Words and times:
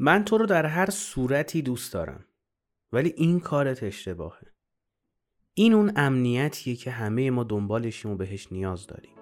من 0.00 0.24
تو 0.24 0.38
رو 0.38 0.46
در 0.46 0.66
هر 0.66 0.90
صورتی 0.90 1.62
دوست 1.62 1.92
دارم 1.92 2.24
ولی 2.92 3.14
این 3.16 3.40
کارت 3.40 3.82
اشتباهه. 3.82 4.46
این 5.54 5.74
اون 5.74 5.92
امنیتیه 5.96 6.76
که 6.76 6.90
همه 6.90 7.30
ما 7.30 7.44
دنبالشیم 7.44 8.10
و 8.10 8.16
بهش 8.16 8.52
نیاز 8.52 8.86
داریم. 8.86 9.14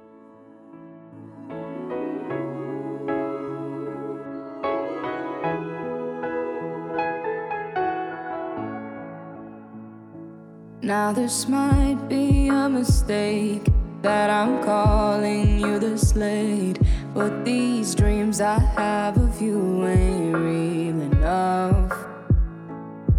Now 10.82 11.12
this 11.12 11.48
might 11.48 12.00
be 12.08 12.48
a 12.48 12.68
mistake 12.68 13.66
that 14.02 14.28
I'm 14.30 14.62
calling 14.62 15.58
you 15.58 15.80
the 15.80 15.98
slate 15.98 16.78
But 17.16 17.46
these 17.46 17.94
dreams 17.94 18.42
I 18.42 18.58
have 18.58 19.16
of 19.16 19.40
you 19.40 19.86
ain't 19.86 20.36
real 20.36 21.00
enough. 21.00 21.90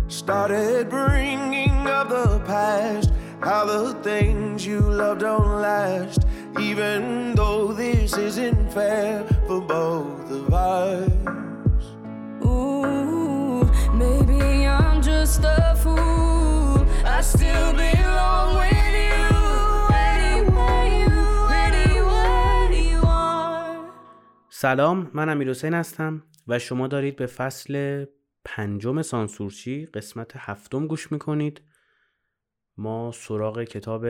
Started 0.08 0.88
bringing 0.88 1.88
up 1.88 2.10
the 2.10 2.40
past 2.46 3.12
How 3.42 3.66
the 3.66 3.96
things 4.04 4.64
you 4.64 4.82
love 4.82 5.18
don't 5.18 5.62
last. 5.64 6.28
Even 6.60 7.34
though 7.34 7.74
this 7.74 8.16
isn't 8.16 8.72
fair 8.72 9.24
for 9.48 9.62
both 9.62 10.30
of 10.30 10.54
us. 10.54 11.10
Ooh, 12.46 13.64
maybe 13.96 14.68
I'm 14.68 15.02
just 15.02 15.42
a 15.44 15.76
fool. 15.76 16.86
I 17.04 17.22
still 17.22 17.74
belong 17.74 18.58
with 18.58 18.77
سلام 24.60 25.12
من 25.14 25.30
امیر 25.30 25.50
حسین 25.50 25.74
هستم 25.74 26.24
و 26.48 26.60
شما 26.60 26.88
دارید 26.88 27.16
به 27.16 27.26
فصل 27.26 28.06
پنجم 28.46 29.02
سانسورچی 29.02 29.86
قسمت 29.86 30.32
هفتم 30.36 30.88
گوش 30.88 31.12
می‌کنید. 31.12 31.62
ما 32.78 33.12
سراغ 33.12 33.64
کتاب 33.64 34.06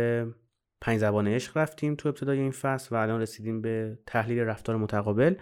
پنج 0.81 0.97
زبان 0.97 1.27
عشق 1.27 1.57
رفتیم 1.57 1.95
تو 1.95 2.09
ابتدای 2.09 2.39
این 2.39 2.51
فصل 2.51 2.95
و 2.95 2.99
الان 2.99 3.21
رسیدیم 3.21 3.61
به 3.61 3.99
تحلیل 4.05 4.39
رفتار 4.39 4.77
متقابل. 4.77 5.35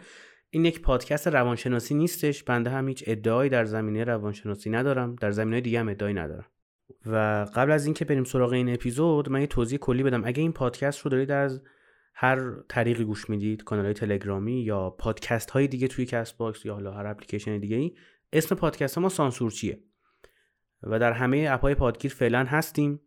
این 0.50 0.66
یک 0.66 0.82
پادکست 0.82 1.28
روانشناسی 1.28 1.96
نیستش 1.96 2.44
بنده 2.44 2.70
هم 2.70 2.88
هیچ 2.88 3.04
ادعایی 3.08 3.50
در 3.50 3.66
زمینه 3.66 4.04
روانشناسی 4.04 4.70
ندارم 4.70 5.16
در 5.16 5.32
زمینه 5.32 5.62
دیگه 5.62 5.80
هم 5.80 5.90
ادعایی 5.90 6.16
ندارم. 6.16 6.46
و 7.06 7.46
قبل 7.56 7.72
از 7.72 7.86
اینکه 7.86 8.06
بریم 8.06 8.24
سراغ 8.24 8.52
این 8.52 8.74
اپیزود 8.74 9.30
من 9.30 9.42
یه 9.42 9.48
توضیح 9.48 9.80
کلی 9.80 10.04
بدم. 10.04 10.26
اگه 10.26 10.42
این 10.42 10.54
پادکست 10.54 11.00
رو 11.00 11.12
دارید 11.12 11.32
از 11.32 11.62
هر 12.18 12.52
طریقی 12.70 13.04
گوش 13.04 13.30
می‌دید 13.30 13.64
کانال 13.64 13.86
های 13.86 13.94
تلگرامی 13.94 14.62
یا 14.62 14.90
پادکست 14.90 15.50
های 15.50 15.68
دیگه 15.68 15.88
توی 15.88 16.06
Castbox 16.06 16.66
یا 16.66 16.74
حالا 16.74 16.92
هر 16.92 17.08
اپلیکیشن 17.08 17.58
دیگه 17.58 17.76
ای 17.76 17.96
اسم 18.34 18.56
پادکست 18.56 18.98
ما 18.98 19.10
سانسورچیه 19.10 19.80
و 20.84 21.00
در 21.00 21.12
همه 21.12 21.48
app 21.50 21.66
های 21.66 21.76
پادگیر 21.76 22.12
فعلا 22.12 22.44
هستیم 22.44 23.02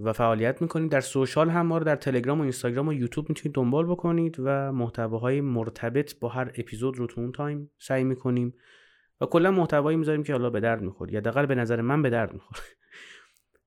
و 0.00 0.12
فعالیت 0.12 0.62
می‌کنید 0.62 0.90
در 0.90 1.00
social 1.00 1.50
هم 1.50 1.66
ما 1.66 1.78
رو 1.78 1.84
در 1.84 1.96
تلگرام 1.96 2.38
و 2.38 2.42
اینستاگرام 2.42 2.88
و 2.88 2.92
یوتیوب 2.92 3.28
می‌تونید 3.28 3.54
دنبال 3.54 3.86
بکنید 3.86 4.36
و 4.38 4.72
محتواهای 4.72 5.40
مرتبط 5.40 6.18
با 6.18 6.28
هر 6.28 6.52
اپیزود 6.56 6.98
رو 6.98 7.06
تو 7.06 7.20
اون 7.20 7.32
time 7.32 7.70
سعی 7.78 8.04
می‌کنیم. 8.04 8.54
و 9.20 9.26
کلا 9.26 9.50
محتوایی 9.50 9.96
می‌ذاریم 9.96 10.22
که 10.22 10.32
حالا 10.32 10.50
به 10.50 10.60
درد 10.60 10.82
می‌خوره. 10.82 11.12
یا 11.12 11.20
دقیقا 11.20 11.46
به 11.46 11.54
نظر 11.54 11.80
من 11.80 12.02
به 12.02 12.10
درد 12.10 12.32
می‌خوره. 12.32 12.60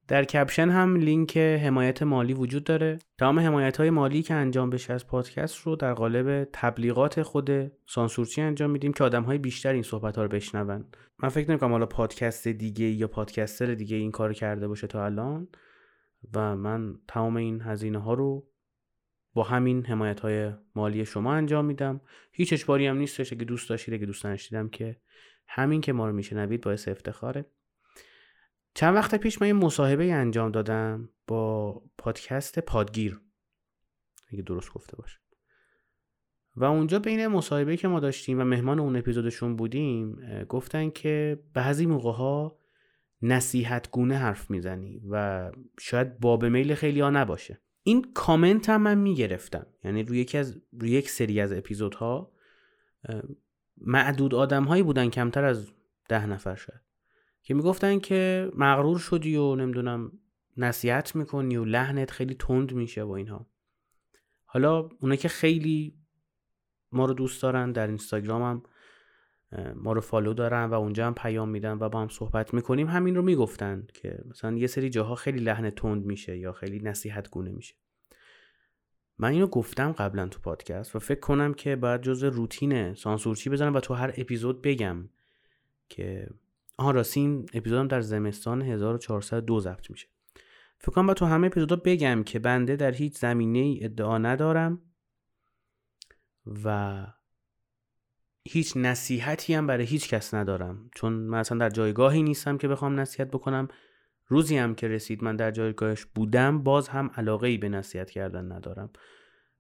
در 0.10 0.24
کپشن 0.24 0.70
هم 0.70 0.96
لینک 0.96 1.38
حمایت 1.38 2.04
مالی 2.04 2.34
وجود 2.34 2.64
داره. 2.64 3.00
تمام 3.20 3.40
حمایت 3.40 3.78
های 3.78 3.90
مالی 3.90 4.22
که 4.22 4.34
انجام 4.34 4.70
بشه 4.70 4.94
از 4.94 5.08
پادکست 5.08 5.58
رو 5.58 5.76
در 5.76 5.94
قالب 5.94 6.50
تبلیغات 6.54 7.22
خود 7.22 7.72
سانسورچی 7.86 8.42
انجام 8.42 8.70
میدیم 8.70 8.94
که 8.94 9.04
آدم 9.04 9.24
های 9.24 9.38
بیشتر 9.38 9.74
این 9.74 9.84
صحبت 9.84 10.16
ها 10.16 10.24
رو 10.24 10.30
بشنون. 10.30 10.86
من 11.20 11.30
فکر 11.30 11.50
نمی‌کنم 11.50 11.72
حالا 11.72 11.86
پادکست 11.86 12.48
دیگه 12.48 12.86
یا 12.86 13.08
پادکستر 13.08 13.74
دیگه 13.74 13.98
این 13.98 14.12
کار 14.12 14.34
کرده 14.34 14.68
باشه 14.68 14.88
تا 14.88 15.06
الان 15.06 15.48
و 16.34 16.56
من 16.56 16.96
تمام 17.08 17.36
این 17.36 17.62
هزینه 17.62 18.00
ها 18.00 18.14
رو 18.14 18.48
با 19.34 19.44
همین 19.44 19.86
حمایت 19.86 20.20
های 20.20 20.52
مالی 20.76 21.06
شما 21.06 21.34
انجام 21.34 21.66
میدم. 21.66 22.02
هیچ 22.32 22.54
اجباری 22.54 22.88
هم 22.88 22.98
نیستش. 22.98 23.34
اگه 23.34 23.46
دوست 23.46 23.70
داشتید 23.70 23.94
اگه 23.94 24.06
دوست 24.06 24.24
داشتیدم 24.24 24.70
که 24.70 24.98
همین 25.48 25.82
که 25.82 25.94
ما 25.94 26.08
رو 26.08 26.14
میشنوید 26.14 26.62
باعث 26.62 26.88
افتخاره. 26.88 27.46
چند 28.74 28.96
وقت 28.96 29.16
پیش 29.16 29.42
من 29.42 29.48
یه 29.48 29.54
مصاحبه 29.54 30.14
انجام 30.14 30.52
دادم 30.52 31.10
با 31.28 31.74
پادکست 31.98 32.60
پادگیر. 32.60 33.22
اگه 34.32 34.42
درست 34.42 34.74
گفته 34.74 34.98
باشم 34.98 35.20
و 36.56 36.64
اونجا 36.64 37.00
بین 37.00 37.28
مصاحبه 37.28 37.78
که 37.78 37.88
ما 37.88 38.00
داشتیم 38.00 38.40
و 38.40 38.44
مهمان 38.44 38.80
اون 38.80 38.96
اپیزودشون 38.96 39.56
بودیم 39.56 40.16
گفتن 40.50 40.90
که 40.90 41.40
بعضی 41.54 41.86
موقع 41.86 42.12
ها 42.12 42.60
نصیحت 43.22 43.92
گونه 43.92 44.16
حرف 44.16 44.50
می‌زنی 44.50 45.02
و 45.10 45.52
شاید 45.80 46.20
باب 46.20 46.46
میل 46.46 46.76
خیلی 46.76 47.00
ها 47.00 47.10
نباشه. 47.10 47.62
این 47.84 48.12
کامنت 48.14 48.70
هم 48.70 48.82
من 48.82 48.98
می‌گرفتم. 48.98 49.68
یعنی 49.84 50.04
روی 50.04 50.20
یکی 50.20 50.38
از 50.38 50.62
روی 50.72 50.92
یک 50.92 51.10
سری 51.10 51.42
از 51.42 51.54
اپیزودها 51.54 52.32
معدود 53.78 54.36
آدم 54.36 54.64
هایی 54.64 54.84
بودن 54.84 55.10
کمتر 55.10 55.44
از 55.46 55.72
ده 56.10 56.26
نفر 56.26 56.56
شد 56.56 56.82
که 57.44 57.54
می‌گفتن 57.54 58.00
که 58.00 58.52
مغرور 58.56 59.00
شدی 59.00 59.36
و 59.36 59.56
نمی‌دونم 59.56 60.12
نصیحت 60.58 61.16
می‌کنی 61.16 61.58
و 61.58 61.66
لحنت 61.66 62.12
خیلی 62.12 62.34
تند 62.34 62.74
میشه 62.74 63.06
با 63.06 63.16
اینها. 63.16 63.48
حالا 64.46 64.90
اونا 65.00 65.16
که 65.16 65.28
خیلی 65.28 65.96
ما 66.92 67.06
رو 67.06 67.14
دوست 67.14 67.42
دارن 67.42 67.72
در 67.72 67.88
اینستاگرام 67.88 68.42
هم 68.42 68.64
ما 69.76 69.94
رو 69.94 70.02
فالو 70.02 70.34
دارن 70.34 70.66
و 70.66 70.74
اونجا 70.74 71.08
هم 71.08 71.14
پیام 71.14 71.50
میدن 71.50 71.78
و 71.80 71.90
با 71.90 72.02
هم 72.02 72.08
صحبت 72.08 72.54
می‌کنیم 72.54 72.88
همین 72.88 73.16
رو 73.16 73.22
می‌گفتن 73.22 73.88
که 73.94 74.24
مثلا 74.30 74.58
یه 74.58 74.68
سری 74.68 74.90
جاها 74.90 75.16
خیلی 75.16 75.40
لحن 75.40 75.70
تند 75.70 76.06
میشه 76.06 76.38
یا 76.38 76.52
خیلی 76.52 76.80
نصیحت 76.80 77.30
گونه 77.30 77.52
میشه. 77.52 77.76
من 79.18 79.32
اینو 79.32 79.48
گفتم 79.48 79.92
قبلا 79.92 80.28
تو 80.28 80.40
پادکست 80.40 80.96
و 80.96 81.00
فکر 81.00 81.20
کنم 81.20 81.54
که 81.54 81.76
باید 81.76 82.02
جز 82.02 82.24
روتین 82.24 82.94
سانسورچی 82.94 83.50
بزنم 83.50 83.74
و 83.74 83.80
تو 83.80 83.94
هر 83.94 84.14
اپیزود 84.18 84.62
بگم 84.62 85.10
که 85.90 86.30
آها 86.80 86.92
راستی 86.92 87.46
اپیزودم 87.54 87.88
در 87.88 88.02
زمستان 88.02 88.62
1402 88.62 89.60
ضبط 89.60 89.92
میشه. 89.92 90.08
فکر 90.78 90.92
کنم 90.92 91.08
با 91.08 91.14
تو 91.14 91.26
همه 91.26 91.48
اپیزودا 91.48 91.76
بگم 91.76 92.24
که 92.24 92.40
بنده 92.40 92.76
در 92.76 92.92
هیچ 92.92 93.18
زمینه 93.18 93.60
ای 93.60 93.84
ادعا 93.84 94.18
ندارم 94.18 94.82
و 96.66 97.08
هیچ 98.44 98.78
نصیحتی 98.78 99.54
هم 99.54 99.68
برای 99.68 99.86
هیچ 99.86 100.10
کس 100.10 100.34
ندارم. 100.34 100.90
چون 100.96 101.14
من 101.14 101.38
اصلا 101.38 101.58
در 101.58 101.70
جایگاهی 101.70 102.24
نیستم 102.24 102.58
که 102.58 102.68
بخوام 102.68 103.00
نصیحت 103.00 103.28
بکنم. 103.28 103.68
روزی 104.28 104.58
هم 104.58 104.76
که 104.76 104.88
رسید 104.88 105.24
من 105.24 105.36
در 105.36 105.52
جایگاهش 105.52 106.06
بودم 106.06 106.64
باز 106.64 106.88
هم 106.88 107.12
علاقه 107.16 107.48
ای 107.48 107.58
به 107.58 107.70
نصیحت 107.70 108.12
کردن 108.12 108.52
ندارم. 108.52 108.90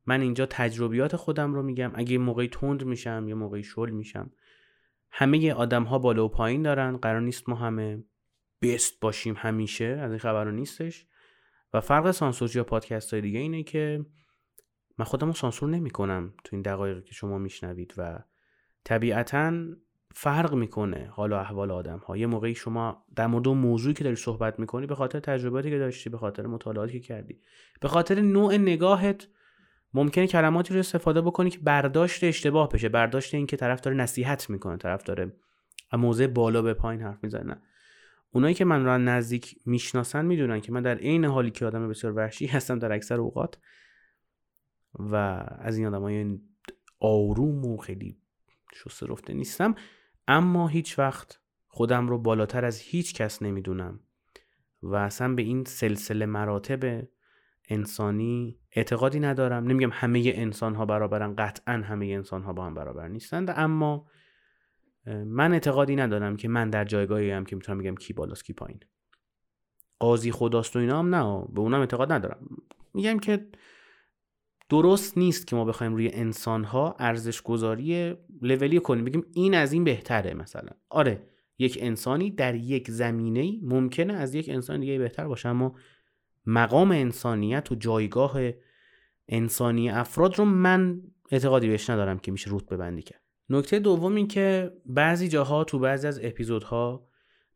من 0.05 0.21
اینجا 0.21 0.45
تجربیات 0.45 1.15
خودم 1.15 1.53
رو 1.53 1.63
میگم. 1.63 1.91
اگه 1.95 2.17
موقعی 2.17 2.47
تند 2.47 2.83
میشم 2.83 3.25
یا 3.27 3.35
موقعی 3.35 3.63
شل 3.63 3.89
میشم. 3.89 4.31
همه 5.11 5.53
آدم 5.53 5.83
ها 5.83 5.99
بالا 5.99 6.25
و 6.25 6.29
پایین 6.29 6.61
دارن 6.61 6.97
قرار 6.97 7.21
نیست 7.21 7.49
ما 7.49 7.55
همه 7.55 8.03
بست 8.61 8.99
باشیم 8.99 9.35
همیشه 9.37 9.85
از 9.85 10.11
این 10.11 10.19
خبر 10.19 10.51
نیستش. 10.51 11.05
و 11.73 11.81
فرق 11.81 12.11
سانسور 12.11 12.55
یا 12.55 12.63
پادکست 12.63 13.13
های 13.13 13.21
دیگه 13.21 13.39
اینه 13.39 13.63
که 13.63 14.05
من 14.97 15.05
خودم 15.05 15.27
رو 15.27 15.33
سانسور 15.33 15.69
نمی 15.69 15.89
کنم 15.89 16.33
تو 16.43 16.55
این 16.55 16.61
دقایقی 16.61 17.01
که 17.01 17.13
شما 17.13 17.37
میشنوید 17.37 17.93
و 17.97 18.19
طبیعتا 18.83 19.53
فرق 20.15 20.53
می‌کنه 20.53 21.09
حال 21.11 21.31
و 21.31 21.35
احوال 21.35 21.71
آدم 21.71 21.97
ها 21.97 22.17
یه 22.17 22.27
موقعی 22.27 22.55
شما 22.55 23.05
در 23.15 23.27
مورد 23.27 23.47
موضوعی 23.47 23.93
که 23.93 24.03
داری 24.03 24.15
صحبت 24.15 24.59
می‌کنی 24.59 24.87
به 24.87 24.95
خاطر 24.95 25.19
تجرباتی 25.19 25.69
که 25.69 25.77
داشتی 25.77 26.09
به 26.09 26.17
خاطر 26.17 26.47
مطالعاتی 26.47 26.93
که 26.93 26.99
کردی 26.99 27.41
به 27.81 27.87
خاطر 27.87 28.21
نوع 28.21 28.57
نگاهت 28.57 29.27
ممکنه 29.93 30.27
کلماتی 30.27 30.73
رو 30.73 30.79
استفاده 30.79 31.21
بکنی 31.21 31.49
که 31.49 31.59
برداشت 31.59 32.23
اشتباه 32.23 32.69
بشه 32.69 32.89
برداشت 32.89 33.33
این 33.33 33.47
که 33.47 33.57
طرف 33.57 33.81
داره 33.81 33.97
نصیحت 33.97 34.49
می‌کنه 34.49 34.77
طرف 34.77 35.03
داره 35.03 35.33
موضع 35.93 36.27
بالا 36.27 36.61
به 36.61 36.73
پایین 36.73 37.01
حرف 37.01 37.23
می‌زنه. 37.23 37.61
اونایی 38.31 38.53
که 38.53 38.65
من 38.65 38.85
رو 38.85 38.97
نزدیک 38.97 39.55
می‌شناسن 39.65 40.25
می‌دونن 40.25 40.61
که 40.61 40.71
من 40.71 40.81
در 40.81 40.97
عین 40.97 41.25
حالی 41.25 41.51
که 41.51 41.65
آدم 41.65 41.89
بسیار 41.89 42.13
وحشی 42.13 42.45
هستم 42.55 42.79
در 42.79 42.91
اکثر 42.91 43.19
اوقات 43.19 43.57
و 44.93 45.15
از 45.59 45.77
این 45.77 45.87
آدمای 45.87 46.39
آروم 46.99 47.65
و 47.65 47.77
خیلی 47.77 48.17
شسته 48.73 49.05
رفته 49.05 49.33
نیستم 49.33 49.75
اما 50.27 50.67
هیچ 50.67 50.99
وقت 50.99 51.39
خودم 51.67 52.07
رو 52.07 52.17
بالاتر 52.17 52.65
از 52.65 52.79
هیچ 52.79 53.13
کس 53.13 53.41
نمی‌دونم 53.41 53.99
و 54.81 54.95
اصلا 54.95 55.33
به 55.35 55.41
این 55.41 55.63
سلسله 55.63 56.25
مراتب 56.25 57.07
انسانی 57.69 58.59
اعتقادی 58.71 59.19
ندارم. 59.19 59.63
نمیگم 59.63 59.89
همه 59.93 60.31
انسان 60.35 60.75
ها 60.75 60.85
برابرن 60.85 61.35
قطعا 61.35 61.73
همه 61.73 62.05
انسان 62.05 62.43
ها 62.43 62.53
با 62.53 62.65
هم 62.65 62.73
برابر 62.73 63.07
نیستند 63.07 63.53
اما 63.55 64.07
من 65.25 65.53
اعتقادی 65.53 65.95
ندارم 65.95 66.35
که 66.35 66.47
من 66.47 66.69
در 66.69 66.85
جایگاهی 66.85 67.31
هم 67.31 67.45
که 67.45 67.55
می‌تونم 67.55 67.77
بگم 67.77 67.95
کی 67.95 68.13
بالاست 68.13 68.45
کی 68.45 68.53
پایین. 68.53 68.79
قاضی 69.99 70.31
خداست 70.31 70.75
و 70.75 70.79
اینا 70.79 70.99
هم 70.99 71.15
نه 71.15 71.45
به 71.53 71.61
اونم 71.61 71.79
اعتقاد 71.79 72.11
ندارم. 72.11 72.47
میگم 72.93 73.19
که 73.19 73.47
درست 74.69 75.17
نیست 75.17 75.47
که 75.47 75.55
ما 75.55 75.65
بخوایم 75.65 75.93
روی 75.93 76.09
انسان 76.13 76.63
ها 76.63 76.95
ارزش 76.99 77.41
گذاری 77.41 78.15
لولی 78.41 78.79
کنیم. 78.79 79.05
بگیم 79.05 79.25
این 79.33 79.55
از 79.55 79.73
این 79.73 79.83
بهتره 79.83 80.33
مثلا. 80.33 80.71
آره 80.89 81.23
یک 81.59 81.77
انسانی 81.81 82.31
در 82.31 82.55
یک 82.55 82.91
زمینه 82.91 83.59
ممکنه 83.61 84.13
از 84.13 84.35
یک 84.35 84.49
انسان 84.49 84.79
دیگه 84.79 84.97
بهتر 84.97 85.27
باشه 85.27 85.49
اما 85.49 85.75
مقام 86.49 86.91
انسانیت 86.91 87.71
و 87.71 87.75
جایگاه 87.75 88.39
انسانی 89.27 89.89
افراد 89.89 90.39
رو 90.39 90.45
من 90.45 91.01
اعتقادی 91.31 91.67
بهش 91.67 91.89
ندارم 91.89 92.19
که 92.19 92.31
میشه 92.31 92.49
روت 92.49 92.65
ببندی 92.65 93.01
کرد. 93.01 93.21
نکته 93.49 93.79
دوم 93.79 94.15
این 94.15 94.27
که 94.27 94.73
بعضی 94.85 95.27
جاها 95.27 95.63
تو 95.63 95.79
بعضی 95.79 96.07
از 96.07 96.19
اپیزودها 96.23 97.07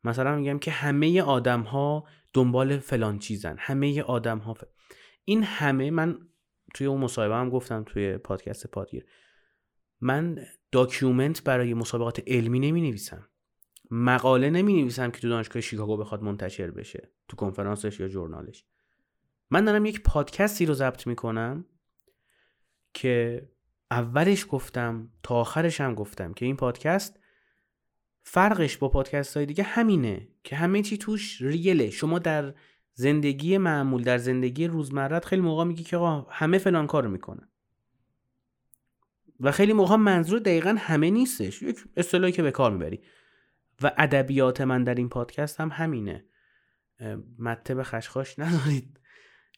مثلا 0.04 0.36
میگم 0.36 0.60
که 0.60 0.72
همه 0.72 1.22
آدم 1.22 1.62
ها 1.62 2.04
دنبال 2.34 2.78
فلان 2.78 3.20
چیزن. 3.20 3.56
همه 3.60 4.02
آدم 4.02 4.38
ها 4.38 4.56
این 5.26 5.44
همه 5.44 5.92
من 5.92 6.18
توی 6.74 6.88
اون 6.88 7.02
مصاحبه 7.02 7.36
هم 7.36 7.50
گفتم 7.50 7.84
توی 7.84 8.18
پادکست 8.18 8.68
پادگیر. 8.68 9.06
من 10.02 10.38
document 10.72 11.44
برای 11.44 11.74
مسابقات 11.74 12.24
علمی 12.28 12.60
نمی 12.60 12.82
نویسم 12.82 13.28
مقاله 13.92 14.50
نمی 14.50 14.74
نویسم 14.74 15.12
که 15.12 15.20
تو 15.20 15.30
دانشگاه 15.30 15.62
شیکاگو 15.62 15.98
بخواد 15.98 16.24
منتشر 16.24 16.72
بشه 16.72 17.12
تو 17.28 17.36
کنفرانسش 17.36 18.00
یا 18.00 18.08
journal 18.08 18.53
ش 18.53 18.66
من 19.54 19.66
دارم 19.66 19.86
یک 19.86 20.04
پادکستی 20.04 20.66
رو 20.66 20.74
ضبط 20.74 21.08
می‌کنم 21.08 21.66
که 22.94 23.48
اولش 23.92 24.46
گفتم 24.50 25.10
تا 25.24 25.36
آخرش 25.36 25.82
هم 25.82 25.96
گفتم 25.96 26.34
که 26.34 26.46
این 26.46 26.56
پادکست 26.56 27.20
فرقش 28.24 28.78
با 28.78 28.90
پادکست 28.90 29.38
های 29.38 29.46
دیگه 29.46 29.64
همینه 29.64 30.28
که 30.44 30.56
همه 30.56 30.82
چی 30.82 30.98
توش 30.98 31.42
ریله. 31.42 31.90
شما 31.90 32.20
در 32.20 32.54
زندگی 32.94 33.58
معمول 33.58 34.04
در 34.04 34.18
زندگی 34.18 34.68
روزمرت 34.68 35.26
خیلی 35.26 35.42
موقع 35.42 35.64
میگی 35.64 35.84
که 35.84 35.98
آقا 35.98 36.32
همه 36.32 36.58
فلان 36.58 36.88
کارو 36.88 37.10
می‌کنن. 37.10 37.50
و 39.40 39.52
خیلی 39.52 39.74
موقع 39.74 39.96
منظور 39.96 40.40
دقیقا 40.40 40.76
همه 40.80 41.10
نیستش. 41.10 41.62
یک 41.62 41.80
اصطلاحی 41.98 42.32
که 42.32 42.44
به 42.44 42.52
کار 42.52 42.72
می‌بری. 42.72 43.02
و 43.82 43.92
ادبیات 43.98 44.62
من 44.62 44.84
در 44.84 44.96
این 44.96 45.10
پادکست 45.10 45.60
هم 45.60 45.70
همینه. 45.74 46.26
مته 47.40 47.76
به 47.76 47.84
خشخاش 47.84 48.40
ندارید؟ 48.40 49.00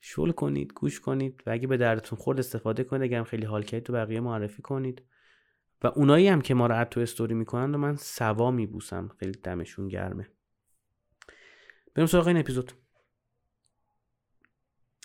شل 0.07 0.31
کنید 0.31 0.73
گوش 0.73 0.99
کنید 0.99 1.43
و 1.45 1.51
اگه 1.51 1.67
به 1.67 1.77
دردتون 1.77 2.19
خورد 2.19 2.39
استفاده 2.39 2.83
کنید 2.83 3.01
اگه 3.01 3.17
هم 3.17 3.23
خیلی 3.23 3.45
حال 3.45 3.63
کردید 3.63 3.85
تو 3.85 3.93
بقیه 3.93 4.19
معرفی 4.19 4.61
کنید. 4.61 5.03
و 5.83 5.87
اونایی 5.87 6.27
هم 6.27 6.41
که 6.41 6.53
ما 6.53 6.67
رو 6.67 6.85
تو 6.85 6.99
استوری 6.99 7.33
می‌کنن 7.33 7.75
و 7.75 7.77
من 7.77 7.95
سوا 7.95 8.51
میبوسم. 8.51 9.09
خیلی 9.19 9.31
دمشون 9.31 9.87
گرمه. 9.87 10.27
بریم 11.95 12.07
سراغ 12.07 12.27
این 12.27 12.37
اپیزود. 12.37 12.71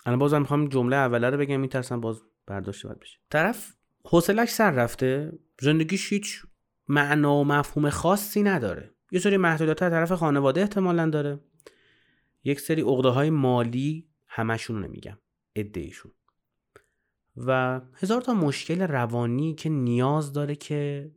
الان 0.05 0.19
بازم 0.19 0.39
می‌خوام 0.39 0.67
جمله 0.67 0.95
اوله 0.95 1.29
رو 1.29 1.37
بگم 1.37 1.59
میترسم 1.59 2.01
باز 2.01 2.21
برداشته 2.47 2.87
باید 2.87 2.99
بشه. 2.99 3.17
طرف 3.29 3.73
حوصلش 4.05 4.49
سر 4.49 4.71
رفته. 4.71 5.31
زندگیش 5.61 6.13
هیچ 6.13 6.45
معنا 6.87 7.35
و 7.35 7.45
مفهوم 7.45 7.89
خاصی 7.89 8.43
نداره. 8.43 8.91
یه 9.11 9.19
سری 9.19 9.37
محدودیت 9.37 9.79
طرف 9.79 10.11
خانواده 10.11 10.61
احتمالا 10.61 11.09
داره. 11.09 11.39
یک 12.43 12.59
سری 12.59 12.81
عقده 12.81 13.09
های 13.09 13.29
مالی 13.29 14.10
همشون 14.33 14.85
نمیگم 14.85 15.17
ادهشون 15.55 16.11
و 17.37 17.81
هزار 17.95 18.21
تا 18.21 18.33
مشکل 18.33 18.81
روانی 18.81 19.55
که 19.55 19.69
نیاز 19.69 20.33
داره 20.33 20.55
که 20.55 21.11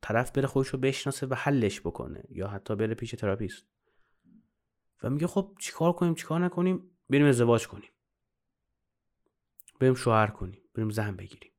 طرف 0.00 0.30
بره 0.30 0.46
خودش 0.46 0.68
رو 0.68 0.78
بشناسه 0.78 1.26
و 1.26 1.34
حلش 1.34 1.80
بکنه 1.80 2.24
یا 2.30 2.48
حتی 2.48 2.76
بره 2.76 2.94
پیش 2.94 3.10
تراپیست. 3.10 3.64
و 5.02 5.10
میگه 5.10 5.26
خب 5.26 5.56
چیکار 5.58 5.92
کنیم 5.92 6.14
چیکار 6.14 6.40
نکنیم؟ 6.40 6.90
بریم 7.10 7.26
ازدواج 7.26 7.68
کنیم. 7.68 7.90
بریم 9.80 9.94
شوهر 9.94 10.26
کنیم 10.26 10.62
بریم 10.74 10.90
زن 10.90 11.16
بگیریم. 11.16 11.52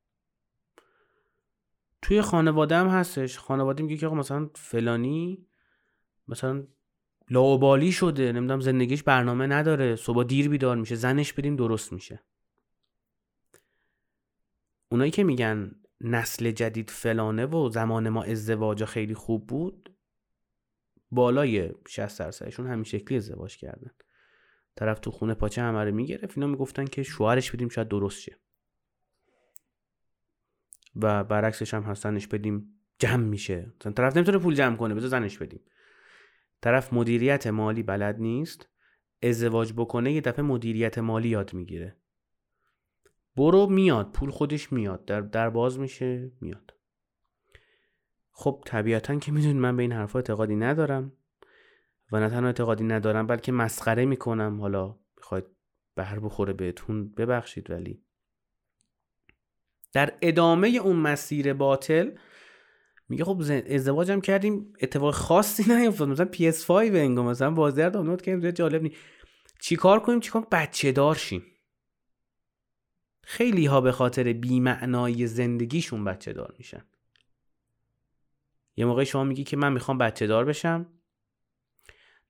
توی 2.01 2.21
خانواده 2.21 2.75
هم 2.75 2.87
هستش 2.87 3.39
خانواده 3.39 3.83
میگه 3.83 3.97
که 3.97 4.07
مثلا 4.07 4.49
فلانی 4.55 5.47
مثلا 6.27 6.67
لاوبالی 7.29 7.91
شده 7.91 8.31
نمی‌دونم 8.31 8.59
زندگیش 8.59 9.03
برنامه 9.03 9.47
نداره. 9.47 9.95
صبح 9.95 10.23
دیر 10.23 10.49
بیدار 10.49 10.77
میشه 10.77 10.95
زنش 10.95 11.33
بدیم 11.33 11.55
درست 11.55 11.93
میشه. 11.93 12.23
اونایی 14.89 15.11
که 15.11 15.23
میگن 15.23 15.75
نسل 16.01 16.51
جدید 16.51 16.89
فلانه 16.89 17.45
و 17.45 17.69
زمان 17.69 18.09
ما 18.09 18.23
ازدواج 18.23 18.85
خیلی 18.85 19.13
خوب 19.13 19.47
بود 19.47 19.95
بالای 21.11 21.71
60 21.87 22.19
درصدشون 22.19 22.67
همین 22.67 22.83
شکلی 22.83 23.17
ازدواج 23.17 23.57
کردن. 23.57 23.91
طرف 24.75 24.99
تو 24.99 25.11
خونه 25.11 25.33
پاچه 25.33 25.61
همه 25.61 25.91
می‌گرفت 25.91 26.37
اینا 26.37 26.47
می‌گفتن 26.47 26.85
که 26.85 27.03
شوهرش 27.03 27.51
بدیم 27.51 27.69
شاید 27.69 27.87
درست 27.87 28.21
شه. 28.21 28.37
و 30.95 31.23
برعکسش 31.23 31.73
هم 31.73 31.83
هستنش 31.83 32.27
بدیم 32.27 32.79
جمع 32.99 33.23
میشه. 33.23 33.73
طرف 33.79 34.15
نمی‌تونه 34.15 34.37
پول 34.37 34.55
جمع 34.55 34.75
کنه 34.75 34.95
بذار 34.95 35.09
زنش 35.09 35.37
بدیم. 35.37 35.61
طرف 36.65 36.93
مدیریت 36.93 37.47
مالی 37.47 37.83
بلد 37.83 38.19
نیست 38.19 38.69
ازدواج 39.23 39.73
بکنه 39.73 40.11
یه 40.11 40.21
دفعه 40.21 40.45
مدیریت 40.45 40.97
مالی 40.97 41.29
یاد 41.29 41.53
می‌گیره. 41.53 41.97
برو 43.35 43.67
میاد 43.67 44.11
پول 44.11 44.29
خودش 44.29 44.73
میاد 44.73 45.05
در, 45.05 45.21
در 45.21 45.49
باز 45.49 45.79
میشه 45.79 46.31
میاد. 46.41 46.73
خب 48.31 48.63
طبیعتا 48.65 49.15
که 49.15 49.31
می‌دونید 49.31 49.55
من 49.55 49.77
به 49.77 49.83
این 49.83 49.91
حرفا 49.91 50.19
اعتقادی 50.19 50.55
ندارم 50.55 51.13
و 52.11 52.19
نه 52.19 52.29
تنها 52.29 52.45
اعتقادی 52.45 52.83
ندارم 52.83 53.27
بلکه 53.27 53.51
مسخره 53.51 54.05
می‌کنم. 54.05 54.61
حالا 54.61 54.99
بخواید 55.17 55.45
بهر 55.95 56.19
بخوره 56.19 56.53
بهتون 56.53 57.09
ببخشید 57.13 57.69
ولی 57.69 58.03
در 59.93 60.17
ادامه 60.21 60.67
اون 60.67 60.95
مسیر 60.95 61.53
باطل 61.53 62.11
میگه 63.09 63.23
خب 63.23 63.43
ازدواجم 63.69 64.21
کردیم 64.21 64.73
اتفاق 64.81 65.13
خاصی 65.13 65.63
نیفتاد. 65.73 66.07
مثلا 66.09 66.25
PS5 66.33 66.69
انگار 66.71 67.25
مثلا 67.25 67.51
بازی 67.51 67.81
رو 67.81 67.89
دانلود 67.89 68.21
کردیم 68.21 68.51
جالب 68.51 68.83
نی 68.83 68.91
چیکار 69.61 69.99
کنیم؟ 69.99 70.19
چیکار 70.19 70.47
بچه 70.51 70.91
دار 70.91 71.15
شیم. 71.15 71.43
خیلی 73.23 73.65
ها 73.65 73.81
به 73.81 73.91
خاطر 73.91 74.33
بیمعنایی 74.33 75.27
زندگیشون 75.27 76.03
بچه 76.03 76.33
دار 76.33 76.55
میشن. 76.57 76.85
یه 78.75 78.85
موقع 78.85 79.03
شما 79.03 79.23
میگی 79.23 79.43
که 79.43 79.57
من 79.57 79.73
می‌خوام 79.73 79.97
بچه 79.97 80.27
دار 80.27 80.45
بشم. 80.45 80.85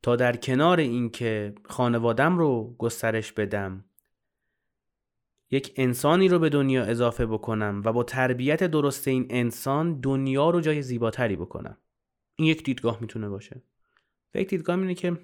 تا 0.02 0.16
در 0.16 0.36
کنار 0.36 0.80
اینکه 0.80 1.56
خانوادم 1.66 2.38
رو 2.38 2.76
گسترش 2.78 3.32
بدم 3.32 3.85
یک 5.56 5.74
انسانی 5.76 6.28
رو 6.28 6.40
به 6.40 6.50
دنیا 6.50 6.84
اضافه 6.84 7.26
بکنم 7.26 7.82
و 7.86 7.94
با 7.94 8.04
تربیت 8.04 8.64
درست 8.64 9.08
این 9.08 9.28
انسان 9.30 10.00
دنیا 10.02 10.50
رو 10.50 10.62
جای 10.62 10.82
زیباتری 10.82 11.36
بکنم. 11.36 11.78
این 12.36 12.48
یک 12.48 12.64
دیدگاه 12.64 12.98
می‌تونه 13.02 13.30
باشه. 13.30 13.64
و 14.36 14.40
یک 14.40 14.50
دیدگاه 14.50 14.80
اینه 14.80 14.94
که 14.94 15.18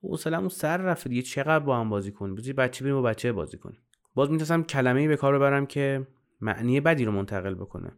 اون 0.00 0.48
سر 0.48 0.76
رفته 0.76 1.08
دیگه. 1.08 1.22
چقدر 1.22 1.64
با 1.64 1.80
هم 1.80 1.90
بازی 1.90 2.12
کنیم؟ 2.12 2.34
بچه 2.34 2.84
بریم 2.84 2.94
با 2.96 3.02
بچه 3.02 3.32
بازی 3.32 3.58
کنیم. 3.58 3.78
باز 4.14 4.30
می‌تونستم 4.30 4.62
کلمه 4.62 5.08
به 5.08 5.16
کار 5.16 5.34
ببرم 5.34 5.66
که 5.66 6.06
معنی 6.40 6.80
بدی 6.80 7.04
رو 7.04 7.12
منتقل 7.12 7.54
بکنه. 7.54 7.92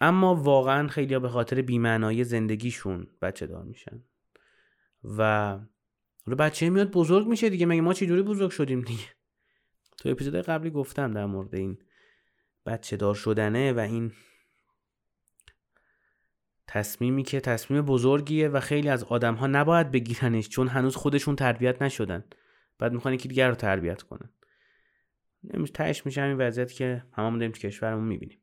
اما 0.00 0.34
واقعا 0.34 0.88
خیلی 0.88 1.18
به 1.18 1.28
خاطر 1.28 1.62
بیمعنایی 1.62 2.24
زندگیشون 2.24 3.06
بچه 3.22 3.46
دار 3.46 3.64
میشن. 3.64 4.04
و 5.04 5.58
بچه 6.38 6.70
میاد 6.70 6.90
بزرگ 6.90 7.26
میشه 7.26 7.50
دیگه. 7.50 7.66
مگه 7.66 7.80
ما 7.80 7.92
چه 7.92 8.06
جوری 8.06 8.22
بزرگ 8.22 8.50
شدیم 8.50 8.80
دیگه؟ 8.80 9.19
تو 10.00 10.08
اپیزود 10.08 10.34
قبلی 10.34 10.70
گفتم 10.70 11.12
در 11.12 11.26
مورد 11.26 11.54
این 11.54 11.78
بچه 12.66 12.96
دار 12.96 13.14
شدنه 13.14 13.72
و 13.72 13.78
این 13.78 14.12
تصمیمی 16.66 17.22
که 17.22 17.40
تصمیم 17.40 17.82
بزرگیه 17.82 18.48
و 18.48 18.60
خیلی 18.60 18.88
از 18.88 19.04
آدم 19.04 19.34
ها 19.34 19.46
نباید 19.46 19.90
بگیرنش 19.90 20.48
چون 20.48 20.68
هنوز 20.68 20.96
خودشون 20.96 21.36
تربیت 21.36 21.82
نشدن. 21.82 22.24
بعد 22.78 22.92
می‌خوان 22.92 23.14
یکی 23.14 23.28
دیگر 23.28 23.48
رو 23.48 23.54
تربیت 23.54 24.02
کنن. 24.02 24.30
نمیشه 25.44 25.72
تهش 25.72 26.06
میشه 26.06 26.20
همین 26.20 26.36
وضعیت 26.36 26.72
که 26.72 27.04
هممون 27.12 27.38
داریم 27.38 27.52
تو 27.52 27.58
کشورمون 27.58 28.08
می‌بینیم. 28.08 28.42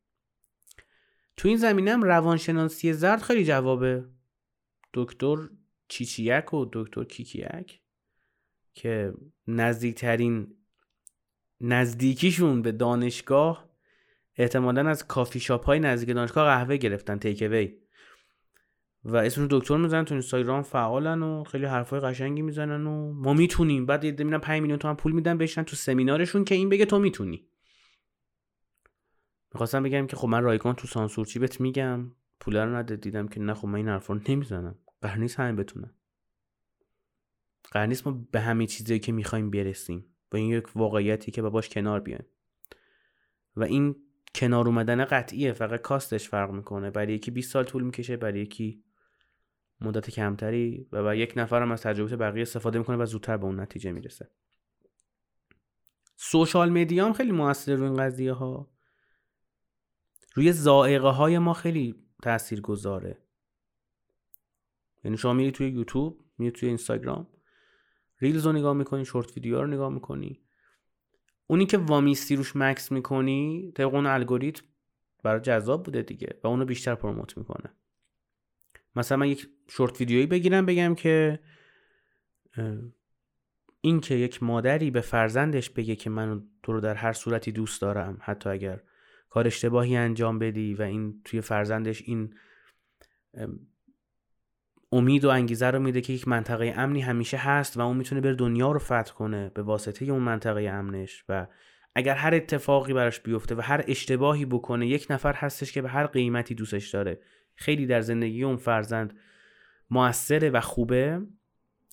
تو 1.38 1.48
این 1.48 1.58
زمینه 1.58 1.92
هم 1.92 2.04
روانشناسی 2.04 2.94
زرد 2.94 3.22
خیلی 3.22 3.46
جوابه. 3.46 4.06
دکتر 4.94 5.38
چیچیک 5.88 6.54
و 6.54 6.66
دکتر 6.74 7.04
کیکیک 7.04 7.82
که 8.74 9.14
نزدیکترین 9.48 10.57
نزدیکیشون 11.62 12.62
به 12.62 12.72
دانشگاه 12.72 13.70
احتمالا 14.36 14.90
از 14.90 15.08
کافی 15.08 15.40
شاپ 15.40 15.66
های 15.66 15.80
نزدیک 15.80 16.16
دانشگاه 16.16 16.46
قهوه 16.46 16.78
گرفتن 16.78 17.18
تیک 17.18 17.48
وی 17.52 17.78
و 19.04 19.16
اسمشون 19.16 19.48
دکتر 19.52 19.78
می‌زنن 19.78 20.06
تو 20.06 20.14
اینستاگرام 20.14 20.62
فعالن 20.62 21.24
و 21.24 21.44
خیلی 21.44 21.66
حرفای 21.66 22.00
قشنگی 22.00 22.42
می‌زنن 22.42 22.88
و 22.88 23.14
ما 23.14 23.34
می‌تونیم. 23.34 23.86
بعد 23.86 24.04
یه 24.04 24.12
میرن 24.12 24.38
5 24.38 24.62
میلیون 24.62 24.80
تومن 24.80 24.96
پول 24.96 25.12
میدن 25.12 25.38
بشن 25.38 25.64
تو 25.64 25.76
سمینارشون 25.76 26.44
که 26.44 26.56
این 26.56 26.70
بگه 26.70 26.86
تو 26.86 27.00
می‌تونی. 27.00 27.48
می‌خواستم 29.54 29.84
بگم 29.84 30.08
که 30.08 30.16
خب 30.16 30.28
من 30.28 30.44
رایگان 30.44 30.76
تو 30.76 30.88
سانسورچی 30.88 31.40
بهت 31.40 31.62
میگم. 31.62 32.12
پول 32.40 32.58
رو 32.58 32.76
نده. 32.76 32.96
دیدم 32.96 33.28
که 33.28 33.40
نه 33.40 33.54
خب 33.54 33.68
من 33.68 33.76
این 33.76 33.88
حرفا 33.88 34.14
رو 34.14 34.22
نمی‌زنم. 34.30 34.76
قرار 35.02 35.18
نیست 35.18 35.40
همین 35.40 35.56
بتونم 35.56 35.94
قرار 37.72 37.88
نیست 37.88 38.08
ما 38.08 38.28
به 38.32 38.40
همه 38.40 38.66
چیزی 38.66 39.00
که 39.00 39.12
می‌خوایم 39.12 39.52
برسیم. 39.52 40.06
با 40.32 40.38
این 40.38 40.50
یک 40.50 40.76
واقعیتی 40.76 41.32
که 41.32 41.42
باش 41.42 41.70
کنار 41.70 42.00
بیایم. 42.00 42.26
و 43.56 43.64
این 43.64 43.96
کنار 44.36 44.68
اومدن 44.68 45.06
قطعیه 45.06 45.54
فقط 45.54 45.82
کاستش 45.82 46.30
فرق 46.30 46.52
می‌کنه. 46.52 46.92
برای 46.92 47.14
یکی 47.14 47.32
20 47.32 47.52
سال 47.52 47.64
طول 47.64 47.84
می‌کشه 47.84 48.18
برای 48.18 48.40
یکی 48.40 48.84
مدت 49.82 50.10
کمتری 50.10 50.88
و 50.92 51.04
برای 51.04 51.20
یک 51.20 51.34
نفر 51.36 51.62
هم 51.62 51.72
از 51.72 51.82
تجربه 51.82 52.16
بقیه 52.16 52.42
استفاده 52.42 52.80
می‌کنه 52.80 52.98
و 52.98 53.06
زودتر 53.06 53.38
به 53.38 53.46
اون 53.46 53.60
نتیجه 53.60 53.92
می‌رسه. 53.92 54.30
سوشال 56.16 56.70
مدیا 56.70 57.06
هم 57.06 57.14
خیلی 57.14 57.32
موثر 57.32 57.76
روی 57.76 57.88
این 57.88 57.98
قضیه 57.98 58.34
ها 58.34 58.72
روی 60.34 60.52
زائقه 60.52 61.08
های 61.08 61.40
ما 61.40 61.54
خیلی 61.54 61.96
تأثیر 62.24 62.62
گذاره 62.62 63.24
یعنی 65.04 65.18
شما 65.18 65.34
میری 65.34 65.52
توی 65.52 65.70
یوتیوب 65.70 66.26
میری 66.38 66.52
توی 66.52 66.70
اینستاگرام 66.70 67.28
ریلز 68.22 68.46
رو 68.46 68.52
نگاه 68.52 68.74
می‌کنی 68.74 69.06
شورت 69.06 69.38
ویدیو 69.38 69.62
رو 69.62 69.68
نگاه 69.68 69.90
می‌کنی. 69.90 70.42
اونی 71.48 71.66
که 71.66 71.78
وامیستی 71.78 72.36
روش 72.36 72.56
مکس 72.56 72.92
می‌کنی 72.92 73.72
طبق 73.76 73.94
اون 73.94 74.06
الگوریتم 74.06 74.64
برای 75.24 75.42
جذاب 75.42 75.84
بوده 75.84 76.02
دیگه 76.02 76.40
و 76.44 76.48
اونو 76.48 76.66
بیشتر 76.66 76.96
پروموت 76.96 77.38
می‌کنه. 77.38 77.74
مثلا 78.96 79.18
من 79.18 79.28
یک 79.28 79.48
شورت 79.70 80.00
ویدیویی 80.00 80.26
بگیرم 80.26 80.66
بگم 80.66 80.96
که 80.96 81.40
این 83.82 84.00
که 84.00 84.16
یک 84.16 84.44
مادری 84.44 84.92
به 84.92 85.02
فرزندش 85.02 85.70
بگه 85.70 85.96
که 85.96 86.10
من 86.10 86.44
تو 86.64 86.74
رو 86.74 86.82
در 86.82 86.96
هر 86.96 87.14
صورتی 87.14 87.52
دوست 87.52 87.82
دارم 87.82 88.18
حتی 88.22 88.50
اگر 88.50 88.82
کار 89.30 89.48
اشتباهی 89.48 89.96
انجام 89.96 90.40
بدی 90.40 90.74
و 90.74 90.82
این 90.82 91.22
توی 91.26 91.42
فرزندش 91.42 92.02
این 92.02 92.34
امید 94.92 95.26
و 95.26 95.30
انگیزه 95.30 95.68
رو 95.68 95.80
میده 95.80 96.02
که 96.02 96.14
یک 96.14 96.28
منطقه 96.28 96.74
امنی 96.78 97.02
همیشه 97.02 97.38
هست 97.38 97.78
و 97.78 97.82
اون 97.82 97.98
می‌تونه 97.98 98.22
بر 98.22 98.32
دنیا 98.32 98.72
رو 98.72 98.80
فتح 98.80 99.14
کنه 99.14 99.50
به 99.50 99.62
واسطه 99.62 100.06
اون 100.06 100.24
منطقه 100.24 100.62
امنش 100.62 101.24
و 101.30 101.48
اگر 101.96 102.16
هر 102.16 102.36
اتفاقی 102.36 102.94
براش 102.94 103.20
بیفته 103.20 103.56
و 103.56 103.62
هر 103.62 103.84
اشتباهی 103.88 104.46
بکنه 104.46 104.88
یک 104.88 105.08
نفر 105.10 105.34
هستش 105.34 105.72
که 105.72 105.82
به 105.82 105.90
هر 105.90 106.08
قیمتی 106.08 106.56
دوستش 106.56 106.90
داره. 106.90 107.20
خیلی 107.56 107.86
در 107.86 108.02
زندگی 108.02 108.44
اون 108.44 108.58
فرزند 108.58 109.18
موثره 109.90 110.50
و 110.50 110.62
خوبه. 110.62 111.22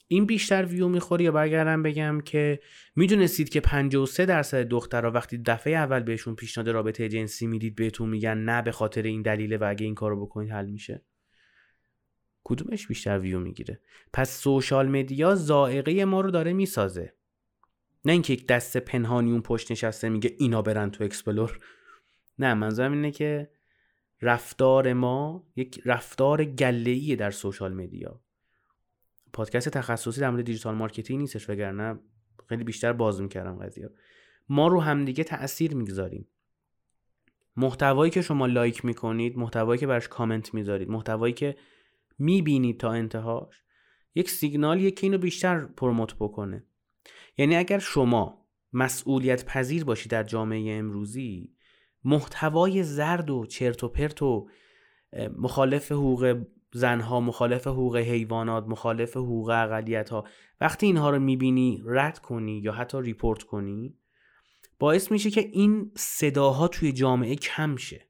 این 0.08 0.26
بیشتر 0.26 0.64
ویو 0.64 0.88
می‌خوره 0.88 1.24
یا 1.24 1.32
برگردم 1.32 1.82
بگم 1.82 2.20
که 2.20 2.60
می‌دونستید 2.96 3.48
که 3.48 3.60
53 3.60 4.26
درصد 4.26 4.62
دخترها 4.62 5.10
وقتی 5.10 5.38
دفعه 5.38 5.72
اول 5.74 6.00
بهشون 6.00 6.34
پیشنهاد 6.34 6.70
رابطه 6.70 7.08
جنسی 7.08 7.46
می‌دید 7.46 7.74
بهتون 7.74 8.08
میگن 8.08 8.38
نه 8.38 8.62
به 8.62 8.72
خاطر 8.72 9.02
این 9.02 9.22
دلیله 9.22 9.56
و 9.56 9.64
اگه 9.68 9.86
این 9.86 9.94
کارو 9.94 10.26
بکنید 10.26 10.50
حل 10.50 10.66
میشه. 10.66 11.02
کدومش 12.44 12.86
بیشتر 12.86 13.18
ویو 13.18 13.40
می‌گیره؟ 13.40 13.80
پس 14.12 14.40
social 14.40 14.88
media 14.88 15.34
ذائقه 15.34 16.04
ما 16.04 16.20
رو 16.20 16.30
داره 16.30 16.52
می‌سازه. 16.52 17.14
نه 18.04 18.12
اینکه 18.12 18.32
یک 18.32 18.46
دست 18.46 18.76
پنهانی 18.76 19.30
اون 19.30 19.42
پشت 19.42 19.72
نشسته 19.72 20.08
میگه 20.08 20.36
اینا 20.38 20.62
برن 20.62 20.90
تو 20.90 21.04
explore. 21.04 21.60
نه 22.38 22.54
منظورم 22.54 22.92
اینه 22.92 23.10
که 23.10 23.50
رفتار 24.22 24.92
ما 24.92 25.46
یک 25.56 25.80
رفتار 25.84 26.44
گله‌ای 26.44 27.16
در 27.16 27.30
social 27.30 27.74
media. 27.74 28.20
پادکست 29.32 29.68
تخصصی 29.68 30.20
در 30.20 30.30
مورد 30.30 30.44
digital 30.44 30.74
marketing 30.74 31.20
نیستش 31.20 31.50
وگرنه 31.50 31.98
خیلی 32.48 32.64
بیشتر 32.64 32.92
باز 32.92 33.20
می‌کردم 33.20 33.58
قضیه 33.58 33.90
ما 34.48 34.68
رو 34.68 34.80
همدیگه 34.80 35.24
تاثیر 35.24 35.74
می‌گذاریم. 35.74 36.28
محتوایی 37.56 38.10
که 38.10 38.22
شما 38.22 38.46
لایک 38.46 38.84
می‌کنید 38.84 39.38
محتوایی 39.38 39.80
که 39.80 39.86
براش 39.86 40.08
کامنت 40.08 40.54
می‌ذارید 40.54 40.88
محتوایی 40.88 41.34
که 41.34 41.56
می‌بینید 42.18 42.80
تا 42.80 42.92
انتهاش 42.92 43.54
یک 44.14 44.30
سیگنالیه 44.30 44.90
که 44.90 45.06
اینو 45.06 45.18
بیشتر 45.18 45.64
promote 45.64 46.14
بکنه. 46.14 46.66
یعنی 47.38 47.56
اگر 47.56 47.78
شما 47.78 48.46
مسئولیت 48.72 49.44
پذیر 49.44 49.84
باشید 49.84 50.12
در 50.12 50.22
جامعه 50.22 50.78
امروزی 50.78 51.54
محتوای 52.04 52.82
زرد 52.82 53.30
و 53.30 53.46
چرت 53.46 53.84
و 53.84 53.88
پرت 53.88 54.22
و 54.22 54.48
مخالف 55.36 55.92
حقوق 55.92 56.46
زنها 56.72 57.20
مخالف 57.20 57.66
حقوق 57.66 57.96
حیوانات 57.96 58.66
مخالف 58.66 59.16
حقوق 59.16 59.48
اقلیت 59.48 60.10
ها 60.10 60.24
وقتی 60.60 60.86
اینها 60.86 61.10
رو 61.10 61.18
می‌بینی 61.18 61.82
رد 61.86 62.18
کنی 62.18 62.58
یا 62.58 62.72
حتی 62.72 63.00
report 63.00 63.42
کنی 63.42 63.98
باعث 64.78 65.10
میشه 65.12 65.30
که 65.30 65.40
این 65.40 65.92
صداها 65.96 66.68
توی 66.68 66.92
جامعه 66.92 67.36
کم 67.36 67.76
شه. 67.76 68.08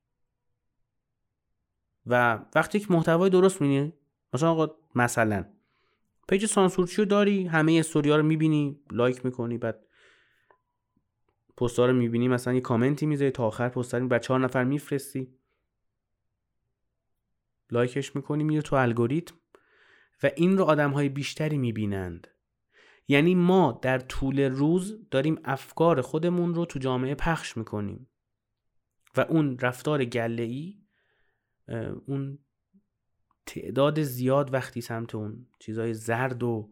و 2.06 2.44
وقتی 2.54 2.78
یک 2.78 2.90
محتوای 2.90 3.30
درست 3.30 3.60
می‌بینی 3.60 3.92
مثلا 4.34 4.50
آقا 4.50 4.74
مثلا 4.94 5.44
page 6.28 6.46
سانسورچی 6.46 6.96
رو 6.96 7.04
داری 7.04 7.46
همه 7.46 7.72
استوریا 7.72 8.16
رو 8.16 8.22
می‌بینی 8.22 8.80
لایک 8.90 9.24
می‌کنی 9.24 9.58
بعد 9.58 9.86
پستها 11.56 11.86
رو 11.86 11.92
می‌بینی 11.92 12.28
مثلا 12.28 12.54
یه 12.54 12.60
کامنتی 12.60 13.06
می‌ذاری 13.06 13.30
تا 13.30 13.46
آخر 13.46 13.68
پست 13.68 13.94
بعد 13.94 14.22
چهار 14.22 14.40
نفر 14.40 14.64
میفرستی. 14.64 15.34
لایکش 17.70 18.16
می‌کنی 18.16 18.44
میره 18.44 18.62
تو 18.62 18.76
الگوریتم 18.76 19.34
و 20.22 20.30
این 20.36 20.58
رو 20.58 20.64
آدم 20.64 20.90
های 20.90 21.08
بیشتری 21.08 21.58
می‌بینند. 21.58 22.28
یعنی 23.08 23.34
ما 23.34 23.78
در 23.82 23.98
طول 23.98 24.40
روز 24.40 25.08
داریم 25.10 25.40
افکار 25.44 26.00
خودمون 26.00 26.54
رو 26.54 26.64
تو 26.64 26.78
جامعه 26.78 27.14
پخش 27.14 27.56
می‌کنیم. 27.56 28.08
و 29.16 29.20
اون 29.20 29.58
رفتار 29.58 30.04
گله 30.04 30.42
ای 30.42 30.83
اون 32.06 32.38
تعداد 33.46 34.02
زیاد 34.02 34.52
وقتی 34.54 34.80
سمت 34.80 35.14
اون 35.14 35.46
چیزهای 35.58 35.94
زرد 35.94 36.42
و 36.42 36.70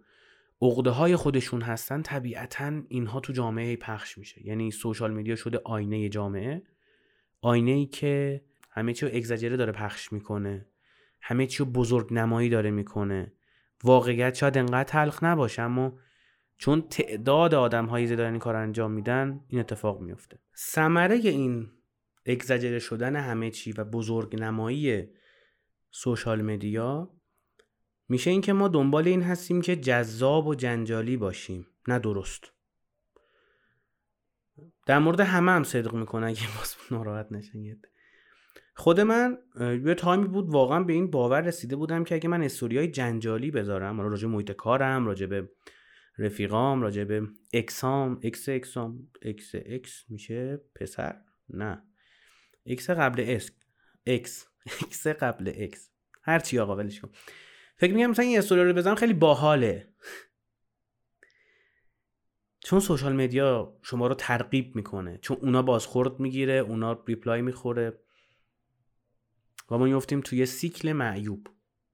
عقده 0.62 0.90
های 0.90 1.16
خودشون 1.16 1.62
هستن 1.62 2.02
طبیعتا 2.02 2.82
اینها 2.88 3.20
تو 3.20 3.32
جامعه 3.32 3.76
پخش 3.76 4.18
میشه. 4.18 4.46
یعنی 4.46 4.70
سوشال 4.70 5.12
میدیا 5.12 5.37
شده 5.37 5.61
آینه 5.64 6.08
جامعه. 6.08 6.62
آینه 7.40 7.70
ای 7.70 7.87
که 7.87 8.44
همه 8.70 8.92
چی 8.92 9.06
رو 9.06 9.12
اگزاجره 9.14 9.56
داره 9.56 9.72
پخش 9.72 10.12
می‌کنه. 10.12 10.66
همه 11.20 11.46
چی 11.46 11.58
رو 11.58 11.70
بزرگ 11.70 12.14
نمایی 12.14 12.49
داره 12.49 12.70
می‌کنه. 12.70 13.32
واقعیت 13.84 14.34
شاید 14.34 14.58
انقدر 14.58 14.84
تلخ 14.84 15.25
نباشه 15.25 15.62
اما 15.62 15.99
چون 16.58 16.82
تعداد 16.82 17.54
آدم 17.54 17.87
هایی 17.87 18.16
دارن 18.16 18.30
این 18.30 18.38
کار 18.38 18.56
انجام 18.56 18.92
میدن 18.92 19.40
این 19.49 19.61
اتفاق 19.61 20.00
میفته 20.00 20.38
ثمره 20.56 21.14
این 21.14 21.70
اگزاجره 22.26 22.79
شدن 22.79 23.17
همه 23.17 23.50
چی 23.50 23.73
و 23.73 23.85
بزرگ 23.85 24.37
نمایی 24.43 25.09
سوشال 25.91 26.43
مدیا 26.43 27.11
میشه 28.09 28.31
اینکه 28.31 28.52
ما 28.52 28.69
دنبال 28.69 29.09
این 29.09 29.23
هستیم 29.23 29.61
که 29.61 29.76
جذاب 29.76 30.47
و 30.47 30.55
جنجالی 30.55 31.17
باشیم 31.17 31.67
نه 31.88 31.99
درست. 31.99 32.52
در 34.87 34.99
مورد 34.99 35.21
همه 35.21 35.52
هم 35.52 35.64
صدق 35.64 35.95
می‌کنه 35.95 36.26
اگه 36.26 36.57
باز 36.59 36.76
ناراحت 36.91 37.33
نشن 37.33 37.81
خود 38.75 39.00
من 39.00 39.38
یه 39.59 39.95
تایمی 39.95 40.29
بود 40.29 40.50
واقعا 40.50 40.83
به 40.83 40.93
این 40.93 41.11
باور 41.11 41.41
رسیده 41.41 41.76
بودم 41.76 42.05
که 42.05 42.14
اگه 42.14 42.29
من 42.29 42.49
های 42.61 42.88
جنجالی 42.88 43.50
بذارم 43.50 44.00
راجع 44.00 44.29
محیط 44.29 44.52
کارم 44.52 45.07
راجع 45.07 45.26
به 45.26 45.49
رفیقام 46.19 46.83
راجع 46.83 47.05
به 47.05 47.29
اکسام 47.52 48.21
اکس 48.23 48.49
اکسام 48.49 49.09
اکس 49.23 49.55
اکس 49.55 50.05
میشه 50.09 50.61
پسر؟ 50.75 51.17
نه. 51.49 51.83
اکس 52.66 52.90
قبل 52.90 53.25
اس 53.26 53.50
اکس 54.07 54.47
اکس 54.66 55.07
قبل 55.07 55.52
اکس 55.57 55.90
هر 56.23 56.38
چی 56.38 56.59
آقا 56.59 56.76
ولش 56.76 57.00
کن. 57.00 57.11
فکر 57.76 57.95
میگم 57.95 58.11
مثلا 58.11 58.25
این 58.25 58.38
استوری 58.38 58.64
رو 58.64 58.73
بزنم 58.73 58.95
خیلی 58.95 59.14
باحاله. 59.14 59.88
چون 62.61 62.81
social 62.81 63.12
media 63.12 63.78
شما 63.83 64.07
رو 64.07 64.14
ترغیب 64.14 64.76
می‌کنه. 64.76 65.19
چون 65.19 65.37
اونا 65.40 65.62
بازخورد 65.62 66.21
می‌گیره 66.21 66.54
اونا 66.54 67.04
reply 67.07 67.42
می‌خوره. 67.42 67.99
و 69.71 69.78
ما 69.78 69.85
میفتیم 69.85 70.21
توی 70.21 70.47
سیکل 70.47 70.92
معیوب. 70.92 71.49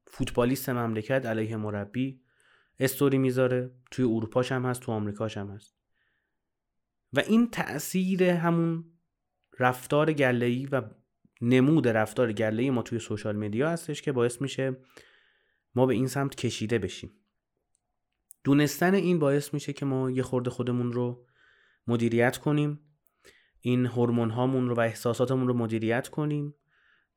فوتبالیست 0.07 0.69
مملکت 0.69 1.27
علیه 1.27 1.57
مربی 1.57 2.23
استوری 2.79 3.19
می‌ذاره. 3.19 3.71
توی 3.91 4.05
اروپاش 4.05 4.53
هم 4.53 4.67
هست 4.67 4.81
تو 4.81 4.93
آمریکاش 4.93 5.37
هم 5.37 5.51
هست. 5.51 5.77
و 7.13 7.21
این 7.21 7.51
تاثیر 7.51 8.23
همون 8.23 8.85
رفتار 9.59 10.13
گله‌ای 10.13 10.67
و 10.67 10.83
نمود 11.41 11.89
رفتار 11.89 12.33
گله‌ای 12.33 12.71
ما 12.71 12.83
توی 12.83 12.99
social 12.99 13.37
media 13.37 13.71
هستش 13.71 14.03
که 14.03 14.13
باعث 14.13 14.43
میشه 14.43 14.77
ما 15.75 15.87
به 15.87 15.95
این 15.95 16.07
سمت 16.07 16.35
کشیده 16.35 16.79
بشیم. 16.79 17.11
دونستن 18.45 18.95
این 18.95 19.19
باعث 19.19 19.55
میشه 19.55 19.73
که 19.73 19.85
ما 19.87 20.11
یه 20.11 20.23
خورده 20.23 20.51
خودمون 20.51 20.93
رو 20.93 21.27
مدیریت 21.87 22.39
کنیم 22.39 22.81
این 23.61 23.87
هورمون 23.87 24.31
هامون 24.31 24.69
رو 24.69 24.75
و 24.75 24.81
احساساتمون 24.81 25.49
رو 25.49 25.55
مدیریت 25.55 26.09
کنیم 26.09 26.55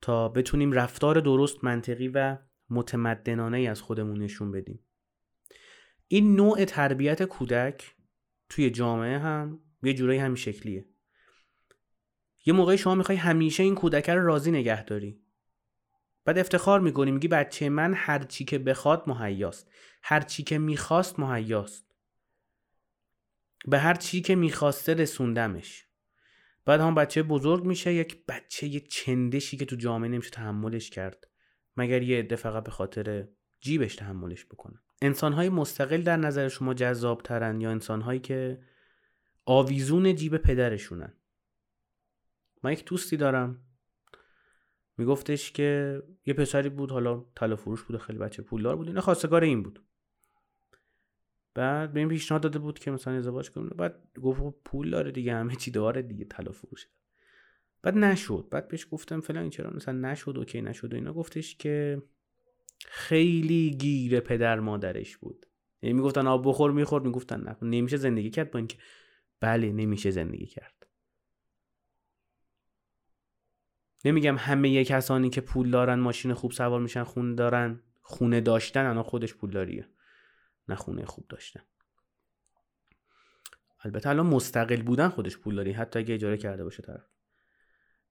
تا 0.00 0.28
بتونیم 0.28 0.72
رفتار 0.72 1.20
درست 1.20 1.64
منطقی 1.64 2.08
و 2.08 2.38
متمدنانه 2.70 3.58
از 3.58 3.82
خودمون 3.82 4.22
نشون 4.22 4.50
بدیم. 4.50 4.80
این 6.08 6.36
نوع 6.36 6.64
تربیت 6.64 7.22
کودک 7.22 7.94
توی 8.48 8.70
جامعه 8.70 9.18
هم 9.18 9.60
یه 9.82 9.94
جورایی 9.94 10.18
همین 10.18 10.36
شکلیه. 10.36 10.91
یه 12.44 12.54
موقعی 12.54 12.78
شما 12.78 12.94
می‌خوای 12.94 13.18
همیشه 13.18 13.62
این 13.62 13.74
کودک 13.74 14.10
رو 14.10 14.26
راضی 14.26 14.50
نگه 14.50 14.84
داری. 14.84 15.20
بعد 16.24 16.38
افتخار 16.38 16.80
می‌کنی 16.80 17.10
میگی 17.10 17.28
بچه 17.28 17.68
من 17.68 17.94
هر 17.94 18.22
چی 18.22 18.44
که 18.44 18.58
بخواد 18.58 19.04
مهیاست. 19.06 19.70
هر 20.02 20.20
چی 20.20 20.42
که 20.42 20.58
می‌خواست 20.58 21.18
مهیاست. 21.18 21.94
به 23.64 23.78
هر 23.78 23.94
چی 23.94 24.20
که 24.20 24.34
می‌خواسته 24.34 24.94
رسوندمش. 24.94 25.86
بعد 26.64 26.80
هم 26.80 26.94
بچه 26.94 27.22
بزرگ 27.22 27.64
میشه 27.64 27.94
یک 27.94 28.26
بچه 28.26 28.66
یه 28.66 28.80
چندشی 28.80 29.56
که 29.56 29.64
تو 29.64 29.76
جامعه 29.76 30.08
نمیشه 30.08 30.30
تحملش 30.30 30.90
کرد. 30.90 31.28
مگر 31.76 32.02
یه 32.02 32.18
عده 32.18 32.36
فقط 32.36 32.64
به 32.64 32.70
خاطر 32.70 33.28
جیبش 33.60 33.96
تحملش 33.96 34.46
بکنن 34.46 34.80
انسانهای 35.02 35.48
مستقل 35.48 36.02
در 36.02 36.16
نظر 36.16 36.48
شما 36.48 36.74
جذاب 36.74 37.22
ترن 37.22 37.60
یا 37.60 37.70
انسانهایی 37.70 38.20
که 38.20 38.62
آویزون 39.44 40.14
جیب 40.14 40.36
پدرشونن؟ 40.36 41.12
من 42.62 42.72
یک 42.72 42.84
دوستی 42.84 43.16
دارم. 43.16 43.60
میگفتش 44.96 45.52
که 45.52 46.02
یه 46.26 46.34
پسری 46.34 46.68
بود 46.68 46.90
حالا 46.90 47.24
طلا 47.36 47.56
فروش 47.56 47.82
بود 47.82 47.96
خیلی 47.96 48.18
بچه 48.18 48.42
پولدار 48.42 48.76
بود 48.76 48.88
اینا 48.88 49.00
خواستگار 49.00 49.44
این 49.44 49.62
بود. 49.62 49.84
بعد 51.54 51.92
به 51.92 52.00
این 52.00 52.08
پیشنهاد 52.08 52.42
داده 52.42 52.58
بود 52.58 52.78
که 52.78 52.90
مثلا 52.90 53.14
ازدواج 53.14 53.50
کنه 53.50 53.70
بعد 53.70 54.02
گفت 54.22 54.40
خب 54.40 54.54
پول 54.64 54.90
داره 54.90 55.10
دیگه 55.10 55.34
همه 55.34 55.56
چی 55.56 55.70
داره 55.70 56.02
دیگه 56.02 56.24
طلا 56.24 56.52
فروشه 56.52 56.88
بعد 57.82 57.98
نشد. 57.98 58.48
بعد 58.50 58.68
بهش 58.68 58.86
گفتم 58.90 59.20
فلان 59.20 59.50
چرا 59.50 59.70
مثلا 59.70 60.10
نشد 60.10 60.34
اوکی 60.38 60.62
نشد 60.62 60.92
و 60.92 60.96
اینا. 60.96 61.12
گفتش 61.12 61.56
که 61.56 62.02
خیلی 62.86 63.70
گیر 63.70 64.20
پدر 64.20 64.60
مادرش 64.60 65.16
بود. 65.16 65.46
یعنی 65.82 65.94
می‌گفتن 65.94 66.26
آب 66.26 66.48
بخور 66.48 66.70
می‌خورد 66.70 67.04
می‌گفتن 67.04 67.40
نه. 67.40 67.56
نمیشه 67.62 67.96
زندگی 67.96 68.30
کرد 68.30 68.50
با 68.50 68.58
اینکه 68.58 68.78
بله 69.40 69.72
نمیشه 69.72 70.10
زندگی 70.10 70.46
کرد. 70.46 70.81
نمیگم 74.04 74.36
همه 74.38 74.84
کسانی 74.84 75.30
که 75.30 75.40
پول 75.40 75.70
دارن 75.70 75.98
ماشین 75.98 76.34
خوب 76.34 76.52
سوار 76.52 76.80
میشن 76.80 77.04
خونه 77.04 77.34
دارن. 77.34 77.80
خونه 78.02 78.40
داشتن 78.40 78.86
انا 78.86 79.02
خودش 79.02 79.34
پول 79.34 79.50
داریه. 79.50 79.88
نه 80.68 80.74
خونه 80.74 81.04
خوب 81.04 81.26
داشتن. 81.28 81.60
البته 83.84 84.08
الان 84.08 84.26
مستقل 84.26 84.82
بودن 84.82 85.08
خودش 85.08 85.38
پول 85.38 85.54
داری 85.54 85.72
حتی 85.72 85.98
اگه 85.98 86.14
اجاره 86.14 86.36
کرده 86.36 86.64
باشه 86.64 86.82
طرف. 86.82 87.04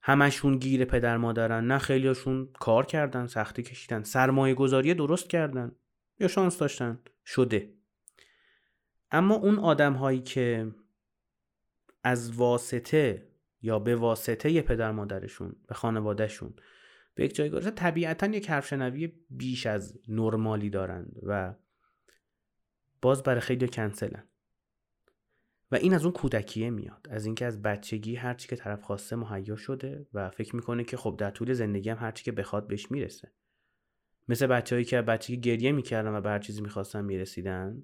همشون 0.02 0.58
گیر 0.58 0.86
پدر 0.86 1.18
مادرن 1.18 1.68
نه 1.68 1.78
خیلیاشون 1.78 2.50
کار 2.54 2.86
کردن 2.86 3.28
سختی 3.28 3.64
کشیدن. 3.64 4.04
سرمایه 4.04 4.54
گذاری 4.54 4.94
درست 4.94 5.30
کردن. 5.30 5.72
یا 6.20 6.28
شانس 6.28 6.58
داشتن. 6.58 7.00
شده. 7.26 7.74
اما 9.12 9.36
اون 9.36 9.60
آدم 9.60 9.94
هایی 9.94 10.22
که 10.22 10.72
از 12.04 12.36
واسطه 12.36 13.31
یا 13.62 13.80
به 13.80 13.96
واسطه 13.96 14.62
پدر 14.62 14.92
مادرشون 14.92 15.56
به 15.68 15.76
خانوادهشون. 15.76 16.54
به 17.16 17.26
یک 17.26 17.36
جایگاه 17.36 17.72
طبیعتا 17.72 18.28
یک 18.28 18.50
حرف 18.50 18.68
شنوی 18.68 19.08
بیش 19.30 19.66
از 19.66 20.00
نرمالی 20.08 20.70
دارند 20.70 21.20
و 21.24 21.56
باز 23.02 23.24
برای 23.24 23.42
خیلی 23.42 23.68
کنسلن. 23.68 24.24
و 25.72 25.76
این 25.76 25.94
از 25.94 26.04
اون 26.06 26.14
کودکیه 26.14 26.70
میاد. 26.70 27.08
از 27.10 27.26
اینکه 27.26 27.46
از 27.46 27.62
بچگی 27.62 28.16
هرچی 28.16 28.48
که 28.48 28.56
طرف 28.56 28.82
خواسته 28.82 29.16
مهیا 29.16 29.56
شده 29.56 30.08
و 30.14 30.30
فکر 30.30 30.56
می‌کنه 30.56 30.84
که 30.84 30.98
خب 30.98 31.16
در 31.20 31.32
طول 31.32 31.54
زندگی 31.54 31.90
هم 31.90 31.98
هرچی 31.98 32.24
که 32.24 32.32
بخواد 32.32 32.68
بهش 32.68 32.92
می‌رسه. 32.92 33.32
مثل 34.28 34.48
بچههایی 34.48 34.86
که 34.86 35.02
بچگی 35.02 35.38
گریه 35.38 35.72
می‌کردن 35.72 36.16
و 36.16 36.22
به 36.22 36.30
هر 36.30 36.40
چیزی 36.40 36.62
می‌خواستن 36.62 37.06
می‌رسیدن 37.06 37.84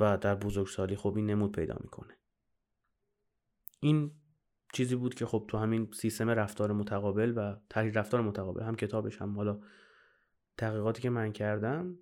و 0.00 0.18
در 0.18 0.34
بزرگسالی 0.34 0.96
خب 0.96 1.16
این 1.16 1.26
نمود 1.26 1.52
پیدا 1.52 1.76
می‌کنه. 1.80 2.16
این 3.80 4.10
چیزی 4.72 4.96
بود 4.96 5.14
که 5.14 5.26
خب 5.26 5.44
تو 5.48 5.58
همین 5.58 5.88
سیستم 5.92 6.30
رفتار 6.30 6.72
متقابل 6.72 7.32
و 7.36 7.56
تحلیل 7.70 7.94
رفتار 7.94 8.20
متقابل 8.20 8.62
هم 8.62 8.76
کتابش 8.76 9.22
هم 9.22 9.36
حالا 9.36 9.60
تحقیقاتی 10.56 11.02
که 11.02 11.10
من 11.10 11.32
کردم 11.32 11.98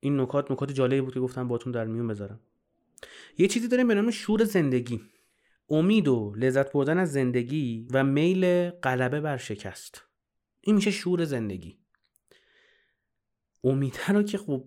این 0.00 0.20
نکات 0.20 0.50
نکات 0.50 0.72
جالبی 0.72 1.00
بود 1.00 1.14
که 1.14 1.20
گفتم 1.20 1.48
باتون 1.48 1.72
در 1.72 1.84
میون 1.84 2.06
بذارم. 2.06 2.40
یه 3.38 3.48
چیزی 3.48 3.68
داریم 3.68 3.88
به 3.88 3.94
نام 3.94 4.10
شور 4.10 4.44
زندگی. 4.44 5.00
امید 5.68 6.08
و 6.08 6.34
لذت 6.36 6.72
بردن 6.72 6.98
از 6.98 7.12
زندگی 7.12 7.88
و 7.92 8.04
میل 8.04 8.70
غلبه 8.70 9.20
بر 9.20 9.36
شکست. 9.36 10.04
این 10.60 10.76
میشه 10.76 10.90
شور 10.90 11.24
زندگی. 11.24 11.78
امیده 13.64 14.08
رو 14.08 14.22
که 14.22 14.38
خب 14.38 14.64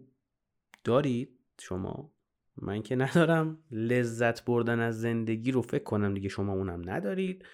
دارید 0.84 1.40
شما 1.60 2.14
من 2.62 2.82
که 2.82 2.96
ندارم. 2.96 3.58
لذت 3.72 4.46
بردن 4.46 4.80
از 4.80 5.02
زندگی 5.02 5.52
رو 5.52 5.62
فکر 5.62 5.84
کنم 5.84 6.14
دیگه 6.14 6.30
شما 6.30 6.54
اونم 6.54 6.90
ندارید. 6.90 7.46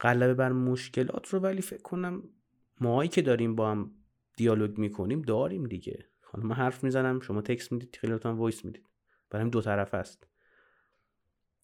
غلبه 0.00 0.34
بر 0.34 0.52
مشکلات 0.52 1.28
رو 1.28 1.38
ولی 1.38 1.62
فکر 1.62 1.82
کنم 1.82 2.22
ماهایی 2.80 3.08
که 3.08 3.22
داریم 3.22 3.56
با 3.56 3.70
هم 3.70 3.90
دیالوگ 4.36 4.78
می‌کنیم 4.78 5.22
داریم 5.22 5.64
دیگه. 5.64 6.06
حالا 6.22 6.46
من 6.46 6.54
حرف 6.54 6.84
می‌زنم 6.84 7.20
شما 7.20 7.42
تکس 7.42 7.72
می‌دید 7.72 7.98
خیلی 8.00 8.12
voice 8.12 8.64
می‌دید. 8.64 8.86
برای 9.30 9.50
دو 9.50 9.60
طرف 9.60 9.94
است. 9.94 10.26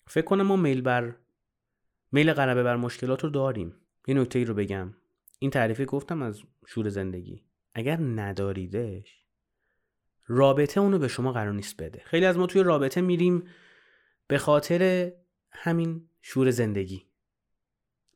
فکر 0.07 0.25
کنم 0.25 0.47
ما 0.47 0.57
میل 0.57 0.81
بر 0.81 1.15
میل 2.13 2.33
غلبه 2.33 2.63
بر 2.63 2.77
مشکلات 2.77 3.25
رو 3.25 3.31
داریم. 3.31 3.75
یه 4.07 4.15
نکته 4.15 4.39
ای 4.39 4.45
رو 4.45 4.55
بگم. 4.55 4.95
این 5.39 5.51
تعریفی 5.51 5.85
گفتم 5.85 6.23
از 6.23 6.43
شور 6.67 6.89
زندگی. 6.89 7.43
اگر 7.75 7.97
نداریدش 8.01 9.22
رابطه 10.27 10.81
اونو 10.81 10.99
به 10.99 11.09
شما 11.09 11.33
قرار 11.33 11.53
نیست 11.53 11.83
بده. 11.83 12.03
خیلی 12.05 12.27
از 12.27 12.39
ما 12.39 12.47
توی 12.47 12.63
رابطه 12.63 13.01
میریم 13.01 13.45
به 14.27 14.39
خاطر 14.39 15.13
همین 15.51 16.09
شور 16.23 16.51
زندگی. 16.51 17.07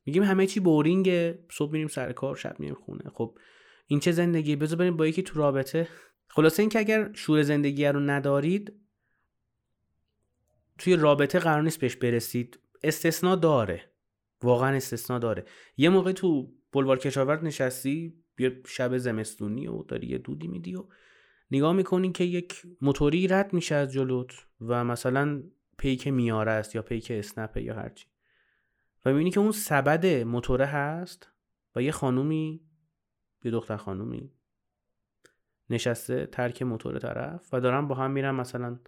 میگیم 0.07 0.23
همه 0.23 0.47
چی 0.47 0.61
بورینگه. 0.61 1.39
صبح 1.51 1.73
میریم 1.73 1.89
سر 1.89 2.13
کار 2.13 2.37
شب 2.37 2.61
میریم 2.61 2.75
خونه. 2.75 3.11
خب 3.15 3.39
این 3.87 4.01
چه 4.01 4.13
زندگی؟ 4.13 4.57
بذار 4.57 4.79
بریم 4.79 4.97
با 4.97 5.07
یکی 5.07 5.23
تو 5.23 5.39
رابطه. 5.39 5.89
خلاصه 6.29 6.63
اینکه 6.63 6.79
اگر 6.79 7.13
شور 7.13 7.43
زندگی 7.43 7.87
رو 7.87 8.01
ندارید 8.01 8.73
توی 10.79 10.97
رابطه 10.97 11.39
قرار 11.39 11.63
نیست 11.63 11.81
بهش 11.81 11.97
برسید. 11.97 12.59
استثنا 12.83 13.37
داره. 13.37 13.91
واقعا 14.43 14.77
استثنا 14.77 15.19
داره. 15.19 15.45
یه 15.77 15.89
موقع 15.89 16.13
تو 16.13 16.53
بلوار 16.73 16.99
کشاورز 16.99 17.45
نشستی 17.45 18.15
یه 18.39 18.61
شب 18.67 18.97
زمستونی 18.97 19.69
و 19.69 19.83
داری 19.83 20.07
یه 20.07 20.19
دودی 20.19 20.49
میدی 20.49 20.75
و 20.75 20.85
نگاه 21.51 21.73
می‌کنی 21.73 22.13
که 22.13 22.25
یک 22.25 22.63
موتوری 22.81 23.29
رد 23.29 23.53
میشه 23.53 23.75
از 23.75 23.93
جلوت 23.93 24.47
و 24.61 24.85
مثلا 24.85 25.43
پیک 25.79 26.09
میاره 26.09 26.53
است 26.53 26.75
یا 26.75 26.83
پیک 26.83 27.11
اسنپه 27.11 27.63
یا 27.63 27.75
هرچی 27.75 28.07
و 29.05 29.11
می‌بینی 29.11 29.31
که 29.31 29.41
اون 29.41 29.53
سبد 29.53 30.07
موتوره 30.07 30.67
هست 30.67 31.33
و 31.77 31.83
یه 31.83 31.93
خانومی 31.93 32.61
یه 33.45 33.51
دختر 33.51 33.77
خانومی 33.77 34.33
نشسته 35.71 36.27
ترک 36.27 36.63
موتور 36.63 36.99
طرف 36.99 37.55
و 37.55 37.61
دارن 37.61 37.89
با 37.89 37.95
هم 37.95 38.11
میرن 38.11 38.35
مثلا 38.35 38.79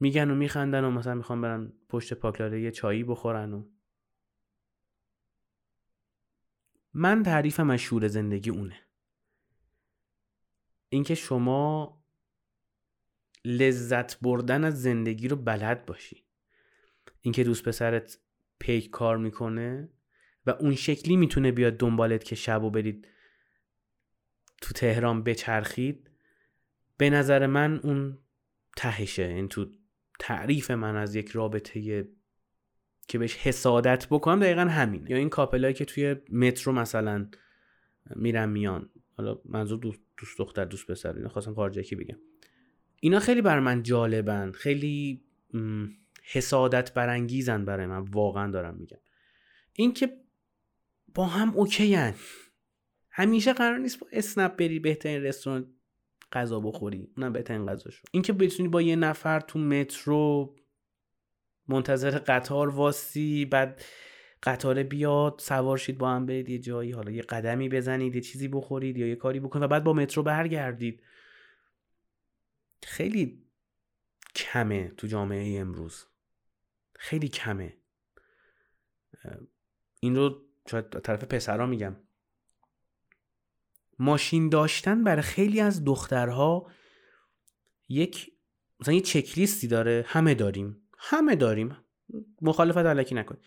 میگن 0.00 0.30
و 0.30 0.34
میخندن 0.34 0.84
و 0.84 0.90
مثلا 0.90 1.14
می‌خوان 1.14 1.40
برن 1.40 1.72
پشت 1.88 2.14
پاکلاره 2.14 2.60
یه 2.60 2.70
چایی 2.70 3.04
بخورن 3.04 3.52
و 3.52 3.64
من 6.94 7.22
تعریفم 7.22 7.70
از 7.70 7.80
شور 7.80 8.08
زندگی 8.08 8.50
اونه. 8.50 8.85
اینکه 10.88 11.14
شما 11.14 11.96
لذت 13.44 14.20
بردن 14.20 14.64
از 14.64 14.82
زندگی 14.82 15.28
رو 15.28 15.36
بلد 15.36 15.86
باشی. 15.86 16.24
اینکه 17.20 17.44
دوست 17.44 17.64
پسرت 17.64 18.18
پیک 18.58 18.90
کار 18.90 19.16
می‌کنه 19.18 19.88
و 20.46 20.50
اون 20.50 20.74
شکلی 20.74 21.16
می‌تونه 21.16 21.52
بیاد 21.52 21.76
دنبالت 21.76 22.24
که 22.24 22.34
شب 22.34 22.62
و 22.62 22.70
برید 22.70 23.08
تو 24.62 24.72
تهران 24.74 25.22
بچرخید 25.22 26.10
به 26.96 27.10
نظر 27.10 27.46
من 27.46 27.78
اون 27.78 28.18
تهشه. 28.76 29.22
این 29.22 29.48
تو 29.48 29.66
تعریف 30.18 30.70
من 30.70 30.96
از 30.96 31.14
یک 31.14 31.28
رابطه 31.28 32.08
که 33.08 33.18
بهش 33.18 33.36
حسادت 33.36 34.06
بکنم 34.10 34.40
دقیقا 34.40 34.60
همین 34.60 35.06
یا 35.06 35.16
این 35.16 35.28
کاپلایی 35.28 35.74
که 35.74 35.84
توی 35.84 36.16
مترو 36.32 36.72
مثلا 36.72 37.30
میرن 38.16 38.48
میان. 38.48 38.90
حالا 39.16 39.40
منظور 39.44 39.78
دوست, 39.78 40.00
دوست 40.16 40.38
دختر 40.38 40.64
دوست 40.64 40.86
پسر 40.90 41.12
اینا 41.16 41.28
خواستم 41.28 41.54
کارجکی 41.54 41.96
بگم. 41.96 42.18
اینا 43.00 43.20
خیلی 43.20 43.42
بر 43.42 43.60
من 43.60 43.82
جالبن. 43.82 44.52
خیلی 44.52 45.24
حسادت 46.22 46.94
برانگیزن 46.94 47.64
برای 47.64 47.86
من. 47.86 47.98
واقعا 47.98 48.50
دارم 48.50 48.74
میگم. 48.74 48.98
اینکه 49.72 50.16
با 51.14 51.26
هم 51.26 51.54
اوکی 51.54 51.94
هن. 51.94 52.14
همیشه 53.10 53.52
قرار 53.52 53.78
نیست 53.78 54.00
با 54.00 54.06
اسنپ 54.12 54.56
بری 54.56 54.78
بهترین 54.78 55.22
رستوران 55.22 55.74
غذا 56.32 56.60
بخوری. 56.60 57.08
اونم 57.16 57.32
بهترین 57.32 57.66
غذاشو. 57.66 58.04
اینکه 58.10 58.32
بتونی 58.32 58.68
با 58.68 58.82
یه 58.82 58.96
نفر 58.96 59.40
تو 59.40 59.58
مترو 59.58 60.56
منتظر 61.68 62.10
قطار 62.18 62.68
واسی 62.68 63.44
بعد 63.44 63.82
قطار 64.42 64.82
بیاد 64.82 65.34
سوار 65.38 65.78
شید 65.78 65.98
با 65.98 66.10
هم 66.10 66.26
برید 66.26 66.48
یه 66.48 66.58
جایی 66.58 66.92
حالا 66.92 67.10
یه 67.10 67.22
قدمی 67.22 67.68
بزنید 67.68 68.14
یه 68.14 68.20
چیزی 68.20 68.48
بخورید 68.48 68.96
یا 68.96 69.06
یه 69.06 69.16
کاری 69.16 69.40
بکنید 69.40 69.64
و 69.64 69.68
بعد 69.68 69.84
با 69.84 69.92
مترو 69.92 70.22
برگردید. 70.22 71.02
خیلی 72.82 73.42
کمه 74.34 74.88
تو 74.88 75.06
جامعه 75.06 75.60
امروز. 75.60 76.04
خیلی 76.94 77.28
کمه. 77.28 77.76
این 80.00 80.16
رو 80.16 80.42
شاید 80.70 80.88
طرف 80.90 81.24
پسرا 81.24 81.66
میگم. 81.66 81.96
ماشین 83.98 84.48
داشتن 84.48 85.04
برای 85.04 85.22
خیلی 85.22 85.60
از 85.60 85.84
دخترها 85.84 86.70
یک 87.88 88.32
مثلا 88.80 88.94
یه 88.94 89.00
چکلیستی 89.00 89.68
داره. 89.68 90.04
همه 90.06 90.34
داریم. 90.34 90.88
همه 90.98 91.36
داریم. 91.36 91.76
مخالفت 92.42 92.78
علکی 92.78 93.14
نکن 93.14 93.38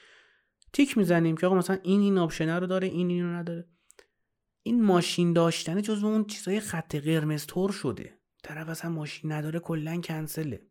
تیک 0.74 0.98
می‌زنیم 0.98 1.38
که 1.38 1.48
آقا 1.48 1.56
مثلا 1.56 1.80
این 1.84 2.02
این 2.02 2.18
آپشنه 2.18 2.60
رو 2.60 2.68
داره 2.68 2.88
این 2.88 3.10
اینو 3.10 3.34
نداره. 3.34 3.68
این 4.64 4.84
ماشین 4.84 5.34
داشتن 5.34 5.82
جزو 5.82 6.08
اون 6.08 6.26
چیزای 6.26 6.60
خط 6.60 6.96
قرمز 6.96 7.46
طور 7.46 7.72
شده. 7.72 8.20
طرف 8.44 8.70
اصلا 8.70 8.92
ماشین 8.92 9.32
نداره 9.32 9.60
کلا 9.60 10.02
کنسله. 10.02 10.62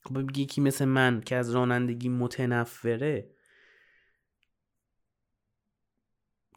خب 0.00 0.36
یکی 0.36 0.60
مثل 0.60 0.84
من 0.84 1.20
که 1.20 1.36
از 1.36 1.50
رانندگی 1.50 2.08
متنفره 2.08 3.30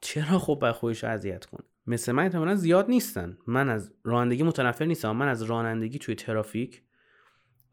چرا 0.02 0.40
خب 0.40 0.60
بر 0.62 0.72
خودش 0.72 1.04
اذیت 1.04 1.46
کنه؟ 1.46 1.64
مثل 1.88 2.12
من 2.12 2.24
احتمالا 2.24 2.56
زیاد 2.56 2.90
نیستن. 2.90 3.38
من 3.48 3.70
از 3.70 3.94
رانندگی 4.04 4.44
متنفر 4.44 4.86
نیستم 4.86 5.12
من 5.12 5.28
از 5.28 5.44
رانندگی 5.44 6.00
توی 6.00 6.16
ترافیک 6.16 6.84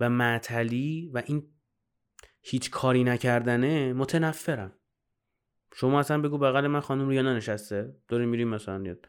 و 0.00 0.11
معطلی 0.11 1.11
و 1.14 1.22
این 1.27 1.54
هیچ 2.46 2.70
کاری 2.70 3.04
نکردنه 3.04 3.92
متنفرم. 3.92 4.72
شما 5.74 6.00
اصلا 6.00 6.20
بگو 6.20 6.38
بغل 6.38 6.66
من 6.66 6.80
خانم 6.80 7.07
رویا 7.07 7.22
ننشسته 7.22 7.96
داریم 8.09 8.28
میریم 8.28 8.48
مثلا 8.48 8.83
یاد 8.83 9.09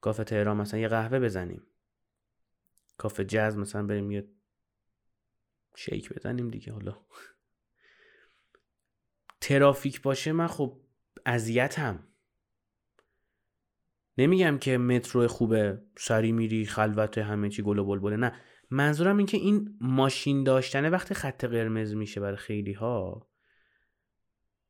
کافه 0.00 0.24
تهران 0.24 0.56
مثلا 0.56 0.80
یه 0.80 0.88
قهوه 0.88 1.18
بزنیم. 1.18 1.62
کافه 2.96 3.24
جز 3.24 3.56
مثلا 3.56 3.86
بریم 3.86 4.10
یه 4.10 4.28
شیک 5.76 6.12
بزنیم 6.12 6.50
دیگه 6.50 6.72
حالا. 6.72 6.96
ترافیک 9.40 10.02
باشه 10.02 10.32
من 10.32 10.46
خب 10.46 10.80
اذیتم. 11.26 12.08
نمیگم 14.18 14.58
که 14.58 14.78
مترو 14.78 15.28
خوبه 15.28 15.82
سری 15.98 16.32
میری 16.32 16.66
خلوت 16.66 17.18
همه 17.18 17.48
چی 17.48 17.62
گل 17.62 17.78
و 17.78 17.84
بلبله 17.84 18.16
نه. 18.16 18.40
منظورم 18.74 19.16
این 19.16 19.26
که 19.26 19.36
این 19.36 19.76
ماشین 19.80 20.44
داشتنه 20.44 20.90
وقتی 20.90 21.14
خط 21.14 21.44
قرمز 21.44 21.94
میشه 21.94 22.20
برای 22.20 22.36
خیلی 22.36 22.72
ها 22.72 23.28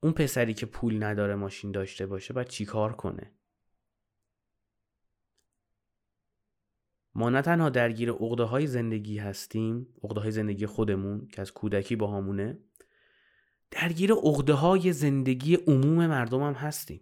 اون 0.00 0.12
پسری 0.12 0.54
که 0.54 0.66
پول 0.66 1.02
نداره 1.02 1.34
ماشین 1.34 1.72
داشته 1.72 2.06
باشه 2.06 2.34
باید 2.34 2.48
چیکار 2.48 2.92
کنه؟ 2.96 3.32
ما 7.14 7.30
نه 7.30 7.42
تنها 7.42 7.70
درگیر 7.70 8.10
عقده 8.10 8.42
های 8.42 8.66
زندگی 8.66 9.18
هستیم 9.18 9.88
عقده 10.02 10.20
های 10.20 10.30
زندگی 10.30 10.66
خودمون 10.66 11.28
که 11.28 11.40
از 11.40 11.52
کودکی 11.52 11.96
با 11.96 12.16
همونه 12.16 12.58
درگیر 13.70 14.12
عقده 14.12 14.52
های 14.52 14.92
زندگی 14.92 15.54
عموم 15.54 16.06
مردم 16.06 16.42
هم 16.42 16.52
هستیم. 16.52 17.00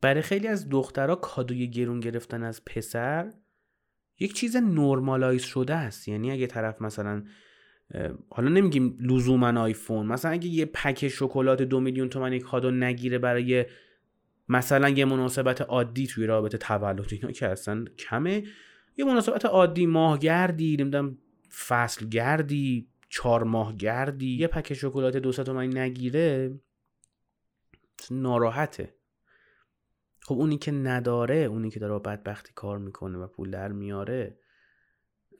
برای 0.00 0.22
خیلی 0.22 0.48
از 0.48 0.68
دخترها 0.68 1.14
کادوی 1.16 1.70
گرون 1.70 2.00
گرفتن 2.00 2.42
از 2.42 2.64
پسر 2.64 3.41
یک 4.18 4.32
چیز 4.32 4.56
نرمالایز 4.56 5.42
شده 5.42 5.74
است. 5.74 6.08
یعنی 6.08 6.30
اگه 6.30 6.46
طرف 6.46 6.82
مثلا 6.82 7.24
حالا 8.30 8.48
نمیگیم 8.48 8.98
لزوما 9.00 9.60
آیفون 9.60 10.06
مثلا 10.06 10.30
اگه 10.30 10.46
یه 10.46 10.64
پک 10.64 11.08
شکلات 11.08 11.62
دو 11.62 11.80
میلیون 11.80 12.08
تومانی 12.08 12.38
کادو 12.38 12.70
نگیره 12.70 13.18
برای 13.18 13.66
مثلا 14.48 14.88
یه 14.88 15.04
مناسبت 15.04 15.60
عادی 15.60 16.06
توی 16.06 16.26
رابطه 16.26 16.58
تولد 16.58 17.08
اینا 17.12 17.30
که 17.30 17.48
اصلا 17.48 17.84
کمه. 17.98 18.42
یه 18.96 19.04
مناسبت 19.04 19.44
عادی 19.44 19.86
ماهگردی 19.86 20.76
نمی‌دونم 20.80 21.18
فصل 21.66 22.08
گردی 22.08 22.88
چهار 23.08 23.44
ماه 23.44 23.76
گردی 23.76 24.36
یه 24.36 24.46
پک 24.46 24.74
شکلات 24.74 25.16
دو 25.16 25.32
تومانی 25.32 25.74
نگیره 25.74 26.60
ناراحته. 28.10 28.94
خب 30.22 30.34
اونی 30.34 30.58
که 30.58 30.72
نداره 30.72 31.36
اونی 31.36 31.70
که 31.70 31.80
داره 31.80 31.98
بدبختی 31.98 32.52
کار 32.54 32.78
می‌کنه 32.78 33.18
و 33.18 33.26
پول 33.26 33.50
در 33.50 33.72
میاره 33.72 34.38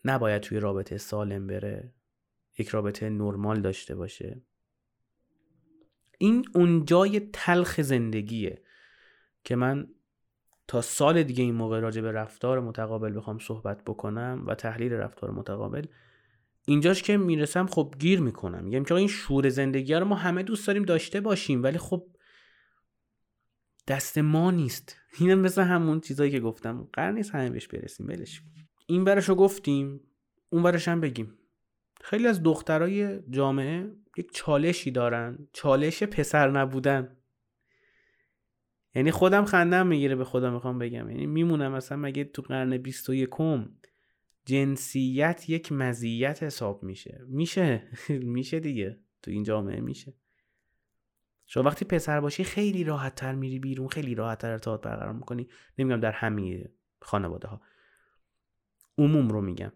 نباید 0.05 0.43
توی 0.43 0.61
رابطه 0.61 0.99
سالم 0.99 1.47
بره 1.47 1.93
یک 2.59 2.69
رابطه 2.69 3.11
نرمال 3.11 3.61
داشته 3.61 3.95
باشه. 3.95 4.43
این 6.19 6.45
اون 6.55 6.85
جای 6.85 7.21
تلخ 7.33 7.81
زندگیه 7.81 8.63
که 9.45 9.57
من 9.57 9.89
تا 10.69 10.81
سال 10.81 11.23
دیگه 11.23 11.45
این 11.45 11.55
موقع 11.55 11.81
راجع 11.81 12.03
به 12.03 12.13
رفتار 12.13 12.61
متقابل 12.61 13.17
بخوام 13.17 13.39
صحبت 13.39 13.85
بکنم 13.85 14.45
و 14.47 14.55
تحلیل 14.55 14.93
رفتار 14.93 15.31
متقابل 15.31 15.87
اینجاش 16.67 17.03
که 17.03 17.17
می‌رسم 17.17 17.67
خب 17.67 17.95
گیر 17.99 18.21
می‌کنم. 18.21 18.65
میگم 18.65 18.85
که 18.85 18.95
این 18.95 19.09
شور 19.09 19.49
زندگی 19.49 19.95
رو 19.95 20.05
ما 20.05 20.15
همه 20.15 20.43
دوست 20.43 20.67
داریم 20.67 20.83
داشته 20.83 21.21
باشیم 21.21 21.63
ولی 21.63 21.79
خب 21.79 22.07
دست 23.89 24.19
ما 24.19 24.51
نیست. 24.51 24.97
اینم 25.19 25.39
مثل 25.39 25.63
همون 25.63 26.01
چیزایی 26.01 26.31
که 26.31 26.41
گفتم. 26.41 26.89
قرار 26.93 27.13
نیست 27.13 27.31
همه 27.31 27.51
بهش 27.51 27.69
برسیم. 27.69 28.07
ولش 28.07 28.43
این 28.87 29.05
برش 29.05 29.29
رو 29.29 29.35
گفتیم 29.35 30.01
اون 30.51 30.63
برش 30.63 30.89
هم 30.89 31.01
بگیم. 31.01 31.39
خیلی 32.01 32.27
از 32.27 32.43
دخترای 32.43 33.21
جامعه 33.31 33.93
یک 34.17 34.35
چالشی 34.35 34.91
دارن. 34.91 35.49
چالش 35.53 36.03
پسر 36.03 36.51
نبودن. 36.51 37.17
یعنی 38.95 39.11
خودم 39.11 39.45
خندم 39.45 39.87
می‌گیره 39.87 40.17
به 40.17 40.25
خدا 40.25 40.51
می‌خوام 40.51 40.79
بگم. 40.79 41.11
یعنی 41.11 41.27
میمونم 41.27 41.73
مثلا 41.73 41.99
مگه 41.99 42.25
تو 42.25 42.43
قرن 42.43 42.77
21 42.77 43.31
جنسیت 44.45 45.45
یک 45.49 45.73
مزیت 45.73 46.43
حساب 46.43 46.83
میشه؟ 46.83 47.25
میشه. 47.29 47.89
میشه 48.09 48.61
دیگه. 48.61 48.99
تو 49.23 49.31
این 49.31 49.43
جامعه 49.43 49.81
میشه. 49.81 50.15
شما 51.53 51.63
وقتی 51.63 51.85
پسر 51.85 52.21
باشی 52.21 52.45
خیلی 52.45 52.85
راحت 52.85 53.15
تر 53.15 53.35
میری 53.35 53.59
بیرون 53.59 53.89
خیلی 53.89 54.15
راحت 54.15 54.39
تر 54.39 54.51
ارتباط 54.51 54.81
برقرار 54.81 55.13
می‌کنی. 55.13 55.49
نمیگم 55.79 56.01
در 56.01 56.13
همه 56.13 56.71
خانواده 57.03 57.49
ها 57.49 57.61
عموم 58.99 59.29
رو 59.29 59.41
میگم. 59.41 59.73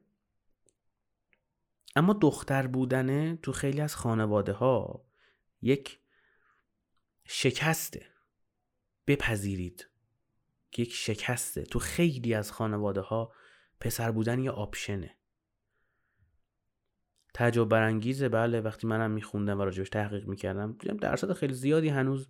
اما 1.96 2.12
دختر 2.12 2.66
بودنه 2.66 3.38
تو 3.42 3.52
خیلی 3.52 3.80
از 3.80 3.96
خانواده 3.96 4.52
ها 4.52 5.06
یک 5.62 6.00
شکسته. 7.24 8.06
بپذیرید. 9.06 9.88
یک 10.78 10.92
شکسته. 10.92 11.62
تو 11.62 11.78
خیلی 11.78 12.34
از 12.34 12.52
خانواده 12.52 13.00
ها 13.00 13.32
پسر 13.80 14.10
بودن 14.10 14.38
یه 14.38 14.50
آپشنه. 14.50 15.15
تعجب 17.36 17.64
برانگیزه. 17.64 18.28
بله 18.28 18.60
وقتی 18.60 18.86
منم 18.86 19.10
میخوندم 19.10 19.60
و 19.60 19.64
راجبش 19.64 19.90
تحقیق 19.90 20.28
می‌کردم 20.28 20.72
دیدم 20.72 20.96
درصد 20.96 21.32
خیلی 21.32 21.54
زیادی 21.54 21.88
هنوز 21.88 22.28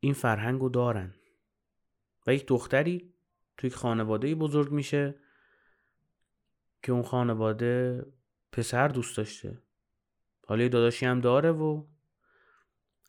این 0.00 0.12
فرهنگو 0.12 0.68
دارن. 0.68 1.14
و 2.26 2.34
یک 2.34 2.46
دختری 2.46 3.14
توی 3.56 3.68
یک 3.68 3.74
خانواده 3.74 4.34
بزرگ 4.34 4.72
میشه 4.72 5.14
که 6.82 6.92
اون 6.92 7.02
خانواده 7.02 8.04
پسر 8.52 8.88
دوست 8.88 9.16
داشته. 9.16 9.58
حالا 10.46 10.62
یه 10.62 10.68
داداشی 10.68 11.06
هم 11.06 11.20
داره 11.20 11.50
و 11.50 11.84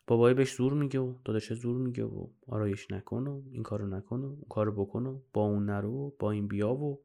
بابایی 0.08 0.36
بهش 0.36 0.56
زور 0.56 0.74
میگه 0.74 1.00
و 1.00 1.16
داداش 1.26 1.54
زور 1.54 1.78
میگه 1.78 2.04
و 2.04 2.28
آرایش 2.48 2.92
نکن 2.92 3.28
و 3.28 3.44
این 3.52 3.64
کارو 3.64 3.88
نکن 3.88 4.20
و 4.20 4.26
اون 4.26 4.46
کارو 4.50 4.86
بکن 4.86 5.06
و 5.06 5.22
با 5.34 5.42
اون 5.42 5.66
نرو 5.66 5.92
و 5.92 6.12
با 6.20 6.32
این 6.32 6.48
بیا 6.48 6.74
و 6.74 7.04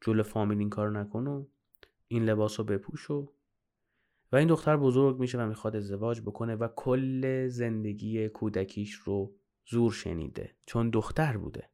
جلو 0.00 0.22
فامیل 0.22 0.58
این 0.58 0.70
کارو 0.70 0.90
نکن 0.90 1.26
و 1.26 1.46
این 2.12 2.24
لباس 2.24 2.60
رو 2.60 2.66
بپوش 2.66 3.10
و 3.10 3.32
و 4.32 4.36
این 4.36 4.48
دختر 4.48 4.76
بزرگ 4.76 5.20
میشه 5.20 5.38
و 5.38 5.46
می‌خواد 5.46 5.76
ازدواج 5.76 6.20
بکنه 6.20 6.56
و 6.56 6.68
کل 6.76 7.46
زندگی 7.48 8.28
کودکیش 8.28 8.94
رو 8.94 9.36
زور 9.66 9.92
شنیده. 9.92 10.56
چون 10.66 10.90
دختر 10.90 11.36
بوده. 11.36 11.70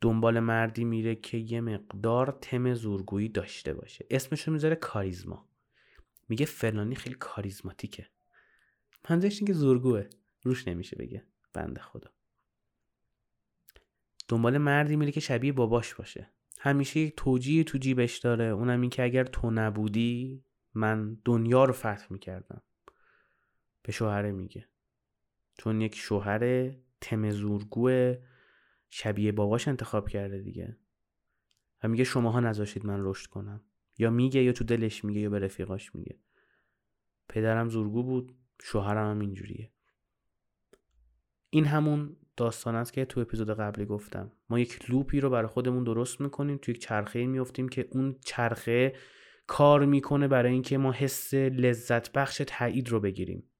دنبال 0.00 0.40
مردی 0.40 0.84
میره 0.84 1.14
که 1.14 1.38
یه 1.38 1.60
مقدار 1.60 2.38
تم 2.40 2.74
زورگویی 2.74 3.28
داشته 3.28 3.74
باشه. 3.74 4.06
اسمش 4.10 4.42
رو 4.42 4.52
می‌ذاره 4.52 4.76
کاریزما. 4.76 5.48
میگه 6.28 6.46
فلانی 6.46 6.94
خیلی 6.94 7.16
کاریزماتیکه. 7.16 8.10
منظورش 9.10 9.44
که 9.44 9.52
زورگوه. 9.52 10.06
روش 10.42 10.68
نمیشه 10.68 10.96
بگه. 10.96 11.26
بنده 11.52 11.80
خدا. 11.80 12.10
دنبال 14.28 14.58
مردی 14.58 14.96
میره 14.96 15.12
که 15.12 15.20
شبیه 15.20 15.52
باباش 15.52 15.94
باشه. 15.94 16.30
همیشه 16.58 17.00
یک 17.00 17.14
توجیه 17.16 17.64
تو 17.64 17.78
جیبش 17.78 18.18
داره. 18.18 18.44
اونم 18.44 18.80
این 18.80 18.90
که 18.90 19.02
اگر 19.02 19.24
تو 19.24 19.50
نبودی 19.50 20.44
من 20.74 21.18
دنیا 21.24 21.64
رو 21.64 21.72
فتح 21.72 22.06
می‌کردم. 22.10 22.62
به 23.82 23.92
شوهره 23.92 24.32
میگه. 24.32 24.68
چون 25.58 25.80
یک 25.80 25.94
شوهر 25.94 26.70
تمزورگو 27.00 28.14
شبیه 28.90 29.32
باباش 29.32 29.68
انتخاب 29.68 30.08
کرده 30.08 30.38
دیگه. 30.38 30.76
و 31.82 31.88
میگه 31.88 32.04
شماها 32.04 32.40
نذاشید 32.40 32.86
من 32.86 32.98
رشد 33.00 33.26
کنم. 33.30 33.60
یا 33.98 34.10
میگه 34.10 34.42
یا 34.42 34.52
تو 34.52 34.64
دلش 34.64 35.04
میگه 35.04 35.20
یا 35.20 35.30
به 35.30 35.38
رفیقاش 35.38 35.94
میگه. 35.94 36.18
پدرم 37.28 37.68
زورگو 37.68 38.02
بود 38.02 38.34
شوهرم 38.62 39.10
هم 39.10 39.20
اینجوریه. 39.20 39.70
این 41.50 41.64
همون 41.64 42.16
داستان 42.38 42.74
است 42.74 42.92
که 42.92 43.04
تو 43.04 43.20
اپیزود 43.20 43.50
قبلی 43.50 43.86
گفتم. 43.86 44.32
ما 44.50 44.58
یک 44.58 44.90
لوپی 44.90 45.20
رو 45.20 45.30
برای 45.30 45.46
خودمون 45.46 45.84
درست 45.84 46.20
می‌کنیم 46.20 46.58
تو 46.62 46.70
یک 46.70 46.80
چرخه 46.80 47.26
میفتیم 47.26 47.68
که 47.68 47.88
اون 47.90 48.16
چرخه 48.24 48.94
کار 49.46 49.84
می‌کنه 49.84 50.28
برای 50.28 50.52
اینکه 50.52 50.78
ما 50.78 50.92
حس 50.92 51.34
لذت 51.34 52.12
بخش 52.12 52.42
تایید 52.46 52.88
رو 52.88 53.00
بگیریم. 53.00 53.50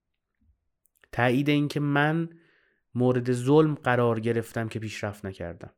تایید 1.12 1.49
اینکه 1.49 1.81
من 1.81 2.29
مورد 2.95 3.33
ظلم 3.33 3.75
قرار 3.75 4.21
گرفتم 4.21 4.69
که 4.69 4.79
پیشرفت 4.79 5.25
نکردم. 5.25 5.71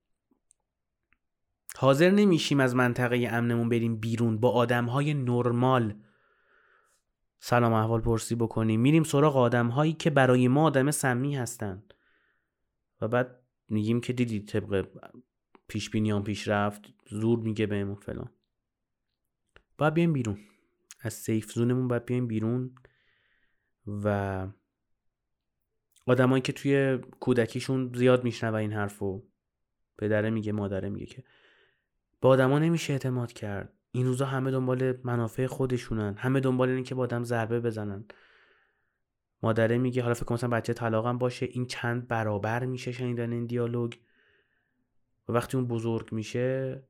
حاضر 1.76 2.10
نمیشیم 2.10 2.60
از 2.60 2.74
منطقه 2.74 3.28
امنمون 3.30 3.68
بریم 3.68 3.96
بیرون 3.96 4.38
با 4.38 4.50
آدم 4.50 4.84
های 4.84 5.14
نرمال. 5.14 5.94
سلام 7.38 7.72
احوال 7.72 8.00
پرسی 8.00 8.34
بکنیم 8.34 8.80
میریم 8.80 9.02
سراغ 9.02 9.36
آدم 9.36 9.68
هایی 9.68 9.92
که 9.92 10.10
برای 10.10 10.48
ما 10.48 10.64
آدم 10.64 10.90
سمی 10.90 11.36
هستن 11.36 11.82
و 13.00 13.08
بعد 13.08 13.40
میگیم 13.68 14.00
که 14.00 14.12
دیدی 14.12 14.40
طبق 14.40 14.88
پیش 15.68 15.90
بینیام 15.90 16.24
پیش 16.24 16.48
رفت 16.48 16.82
زور 17.10 17.38
میگه 17.38 17.66
بهمون 17.66 17.94
فلان. 17.94 18.30
باید 19.78 19.94
بیایم 19.94 20.12
بیرون. 20.12 20.38
از 21.00 21.14
سیف 21.14 21.52
زونمون 21.52 21.88
باید 21.88 22.04
بیایم 22.04 22.26
بیرون 22.26 22.74
و 23.86 24.46
آدمایی 26.06 26.42
که 26.42 26.52
توی 26.52 26.98
کودکیشون 27.20 27.92
زیاد 27.94 28.24
میشنوه 28.24 28.54
این 28.54 28.72
حرفو 28.72 29.22
پدره 29.98 30.30
میگه 30.30 30.52
مادره 30.52 30.88
میگه 30.88 31.06
که 31.06 31.24
به 32.20 32.28
آدما 32.28 32.58
نمیشه 32.58 32.92
اعتماد 32.92 33.32
کرد. 33.32 33.72
این 33.92 34.06
روزا 34.06 34.26
همه 34.26 34.50
دنبال 34.50 34.96
منافع 35.04 35.46
خودشونن. 35.46 36.14
همه 36.14 36.40
دنبال 36.40 36.68
اینه 36.68 36.82
که 36.82 36.94
با 36.94 37.02
آدم 37.02 37.24
ضربه 37.24 37.60
بزنن. 37.60 38.04
مادره 39.42 39.78
میگه 39.78 40.02
حالا 40.02 40.14
فکر 40.14 40.32
مثلا 40.32 40.50
بچه 40.50 40.72
طلاقم 40.72 41.18
باشه 41.18 41.46
این 41.46 41.66
چند 41.66 42.08
برابر 42.08 42.64
میشه 42.64 42.92
شنیدن 42.92 43.32
این 43.32 43.46
دیالوگ؟ 43.46 43.92
و 45.28 45.32
وقتی 45.32 45.56
اون 45.56 45.66
بزرگ 45.66 46.12
میشه 46.12 46.82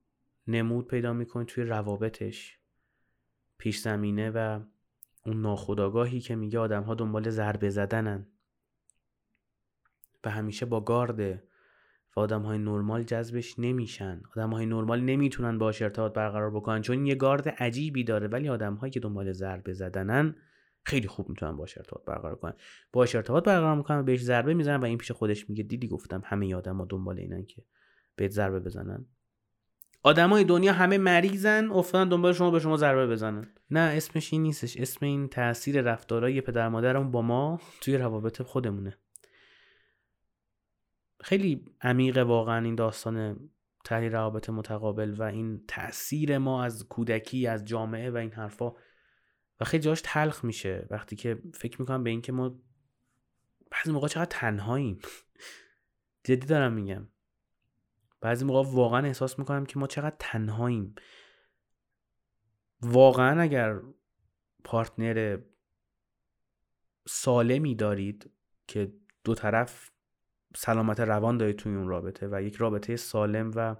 نمود 0.46 0.86
پیدا 0.86 1.12
می‌کنه 1.12 1.44
توی 1.44 1.64
روابطش 1.64 2.58
پیش 3.58 3.78
زمینه 3.78 4.30
و 4.30 4.60
اون 5.26 5.40
ناخداگاهی 5.40 6.20
که 6.20 6.36
میگه 6.36 6.58
آدم 6.58 6.82
ها 6.82 6.94
دنبال 6.94 7.30
ضربه 7.30 7.70
زدنن. 7.70 8.26
و 10.24 10.30
همیشه 10.30 10.66
با 10.66 10.80
گارده 10.80 11.42
و 12.16 12.20
آدم 12.20 12.42
های 12.42 12.58
نرمال 12.58 13.02
جذبش 13.02 13.58
نمیشن. 13.58 14.22
آدم 14.36 14.50
های 14.50 14.66
نرمال 14.66 15.00
نمی‌تونن 15.00 15.58
باش 15.58 15.82
ارتباط 15.82 16.12
برقرار 16.12 16.50
بکنن 16.50 16.82
چون 16.82 17.06
یه 17.06 17.14
گارد 17.14 17.48
عجیبی 17.48 18.04
داره. 18.04 18.28
ولی 18.28 18.48
آدم 18.48 18.74
هایی 18.74 18.90
که 18.90 19.00
دنبال 19.00 19.32
ضربه 19.32 19.72
زدنن 19.72 20.34
خیلی 20.82 21.08
خوب 21.08 21.28
می‌تونن 21.28 21.56
باش 21.56 21.78
ارتباط 21.78 22.04
برقرار 22.04 22.36
کنن 22.36 22.54
باش 22.92 23.14
ارتباط 23.14 23.44
برقرار 23.44 23.76
می‌کنن 23.76 24.04
بهش 24.04 24.22
ضربه 24.22 24.54
می‌زنن 24.54 24.80
و 24.80 24.84
این 24.84 24.98
پیش 24.98 25.10
خودش 25.10 25.50
میگه 25.50 25.62
دیدی 25.62 25.88
گفتم 25.88 26.22
همه 26.24 26.54
آدم 26.54 26.76
ها 26.76 26.84
دنبال 26.84 27.18
اینن 27.18 27.44
که 27.44 27.64
بهت 28.16 28.30
ضربه 28.30 28.60
بزنن. 28.60 29.06
آدمای 30.02 30.44
دنیا 30.44 30.72
همه 30.72 30.98
مریضن 30.98 31.70
افتادن 31.70 32.08
دنبال 32.08 32.32
شما 32.32 32.50
به 32.50 32.58
شما 32.58 32.76
ضربه 32.76 33.06
بزنن. 33.06 33.54
نه 33.70 33.80
اسمش 33.80 34.32
این 34.32 34.42
نیستش. 34.42 34.76
اسم 34.76 35.06
این 35.06 35.28
تاثیر 35.28 35.80
رفتارای 35.80 36.40
پدر 36.40 36.68
مادرمون 36.68 37.10
با 37.10 37.22
ما 37.22 37.60
توی 37.80 37.96
روابط 37.96 38.42
خودمونه. 38.42 38.96
خیلی 41.20 41.64
عمیق 41.80 42.18
واقعا 42.18 42.64
این 42.64 42.74
داستان 42.74 43.50
تحلیل 43.84 44.12
روابط 44.12 44.50
متقابل 44.50 45.14
و 45.18 45.22
این 45.22 45.64
تاثیر 45.68 46.38
ما 46.38 46.64
از 46.64 46.88
کودکی 46.88 47.46
از 47.46 47.64
جامعه 47.64 48.10
و 48.10 48.16
این 48.16 48.32
حرفا 48.32 48.72
و 49.61 49.64
خیلی 49.64 49.83
جاش 49.83 50.01
تلخ 50.05 50.44
میشه. 50.44 50.87
وقتی 50.90 51.16
که 51.16 51.42
فکر 51.55 51.81
می‌کنم 51.81 52.05
به 52.05 52.11
اینکه 52.11 52.33
ما 52.33 52.61
بعضی 53.70 53.92
موقع 53.92 54.09
چقدر 54.09 54.29
تنهاییم. 54.31 54.99
جدی 56.25 56.46
دارم 56.46 56.73
میگم. 56.73 57.09
بعضی 58.20 58.44
موقع 58.44 58.70
واقعا 58.70 59.07
احساس 59.07 59.38
می‌کنم 59.38 59.66
که 59.66 59.79
ما 59.79 59.87
چقدر 59.87 60.16
تنهاییم. 60.18 60.94
واقعا 62.83 63.40
اگر 63.40 63.81
پارتنر 64.64 65.38
سالمی 67.07 67.75
دارید 67.75 68.31
که 68.66 68.92
دو 69.25 69.35
طرف 69.35 69.90
سلامت 70.57 71.01
روان 71.01 71.38
دارید 71.38 71.57
توی 71.57 71.75
اون 71.75 71.88
رابطه 71.88 72.29
و 72.33 72.42
یک 72.42 72.57
رابطه 72.57 72.96
سالم 72.96 73.51
و 73.55 73.77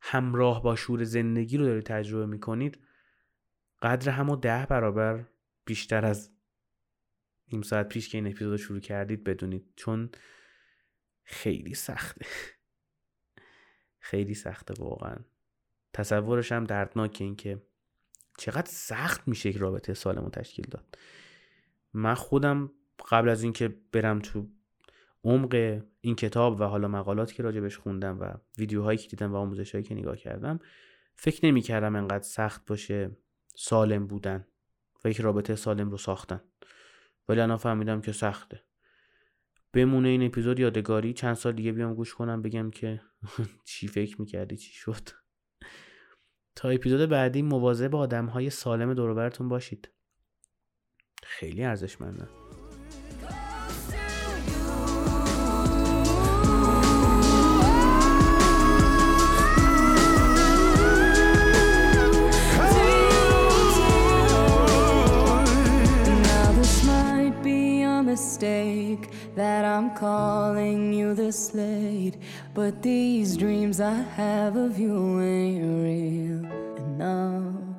همراه 0.00 0.62
با 0.62 0.76
شور 0.76 1.04
زندگی 1.04 1.56
رو 1.56 1.64
دارید 1.64 1.84
تجربه 1.84 2.26
می‌کنید 2.26 2.84
قدر 3.82 4.10
همو 4.10 4.36
ده 4.36 4.66
برابر 4.66 5.24
بیشتر 5.64 6.04
از 6.04 6.30
نیم 7.52 7.62
ساعت 7.62 7.88
پیش 7.88 8.08
که 8.08 8.18
این 8.18 8.26
اپیزود 8.26 8.56
شروع 8.56 8.80
کردید 8.80 9.24
بدونید 9.24 9.64
چون 9.76 10.10
خیلی 11.22 11.74
سخته. 11.74 12.26
خیلی 13.98 14.34
سخته 14.34 14.74
واقعا. 14.78 15.16
تصورش 15.92 16.52
هم 16.52 16.64
دردناکه 16.64 17.24
این 17.24 17.36
که 17.36 17.62
چقدر 18.38 18.70
سخت 18.70 19.28
میشه 19.28 19.48
یک 19.48 19.56
رابطه 19.56 19.94
سالم 19.94 20.28
تشکیل 20.28 20.66
داد. 20.70 20.98
من 21.92 22.14
خودم 22.14 22.72
قبل 23.08 23.28
از 23.28 23.42
اینکه 23.42 23.76
برم 23.92 24.18
تو 24.18 24.48
عمق 25.24 25.80
این 26.00 26.14
کتاب 26.14 26.60
و 26.60 26.64
حالا 26.64 26.88
مقالاتی 26.88 27.34
که 27.34 27.42
راجبش 27.42 27.78
خوندم 27.78 28.20
و 28.20 28.34
ویدیوهایی 28.58 28.98
که 28.98 29.08
دیدم 29.08 29.32
و 29.32 29.36
آموزشهایی 29.36 29.84
که 29.84 29.94
نگاه 29.94 30.16
کردم 30.16 30.60
فکر 31.14 31.46
نمی 31.46 31.62
کردم 31.62 31.96
انقدر 31.96 32.22
سخت 32.22 32.66
باشه. 32.66 33.10
سالم 33.56 34.06
بودن. 34.06 34.46
و 35.04 35.08
یک 35.08 35.20
رابطه 35.20 35.56
سالم 35.56 35.90
رو 35.90 35.96
ساختن. 35.96 36.40
ولی 37.28 37.40
الان 37.40 37.56
فهمیدم 37.56 38.00
که 38.00 38.12
سخته. 38.12 38.64
بمونه 39.72 40.08
این 40.08 40.26
اپیزود 40.26 40.60
یادگاری. 40.60 41.12
چند 41.12 41.34
سال 41.34 41.52
دیگه 41.52 41.72
بیام 41.72 41.94
گوش 41.94 42.14
کنم 42.14 42.42
بگم 42.42 42.70
که 42.70 43.00
چی 43.68 43.88
فکر 43.88 44.20
می‌کردی 44.20 44.56
چی 44.56 44.72
شد. 44.72 45.08
تا 46.56 46.68
اپیزود 46.68 47.08
بعدی 47.08 47.42
مواظب 47.42 47.94
آدم 47.94 48.26
های 48.26 48.50
سالم 48.50 48.94
دوربرتون 48.94 49.48
باشید. 49.48 49.88
خیلی 51.22 51.64
ارزشمندن 51.64 52.39
mistake 68.10 69.12
that 69.36 69.64
I'm 69.64 69.94
calling 69.94 70.92
you 70.92 71.14
this 71.14 71.54
late. 71.54 72.16
But 72.54 72.82
these 72.82 73.36
dreams 73.36 73.80
I 73.80 74.02
have 74.18 74.56
of 74.56 74.80
you 74.80 75.20
ain't 75.20 75.62
real 75.84 76.44
enough. 76.86 77.69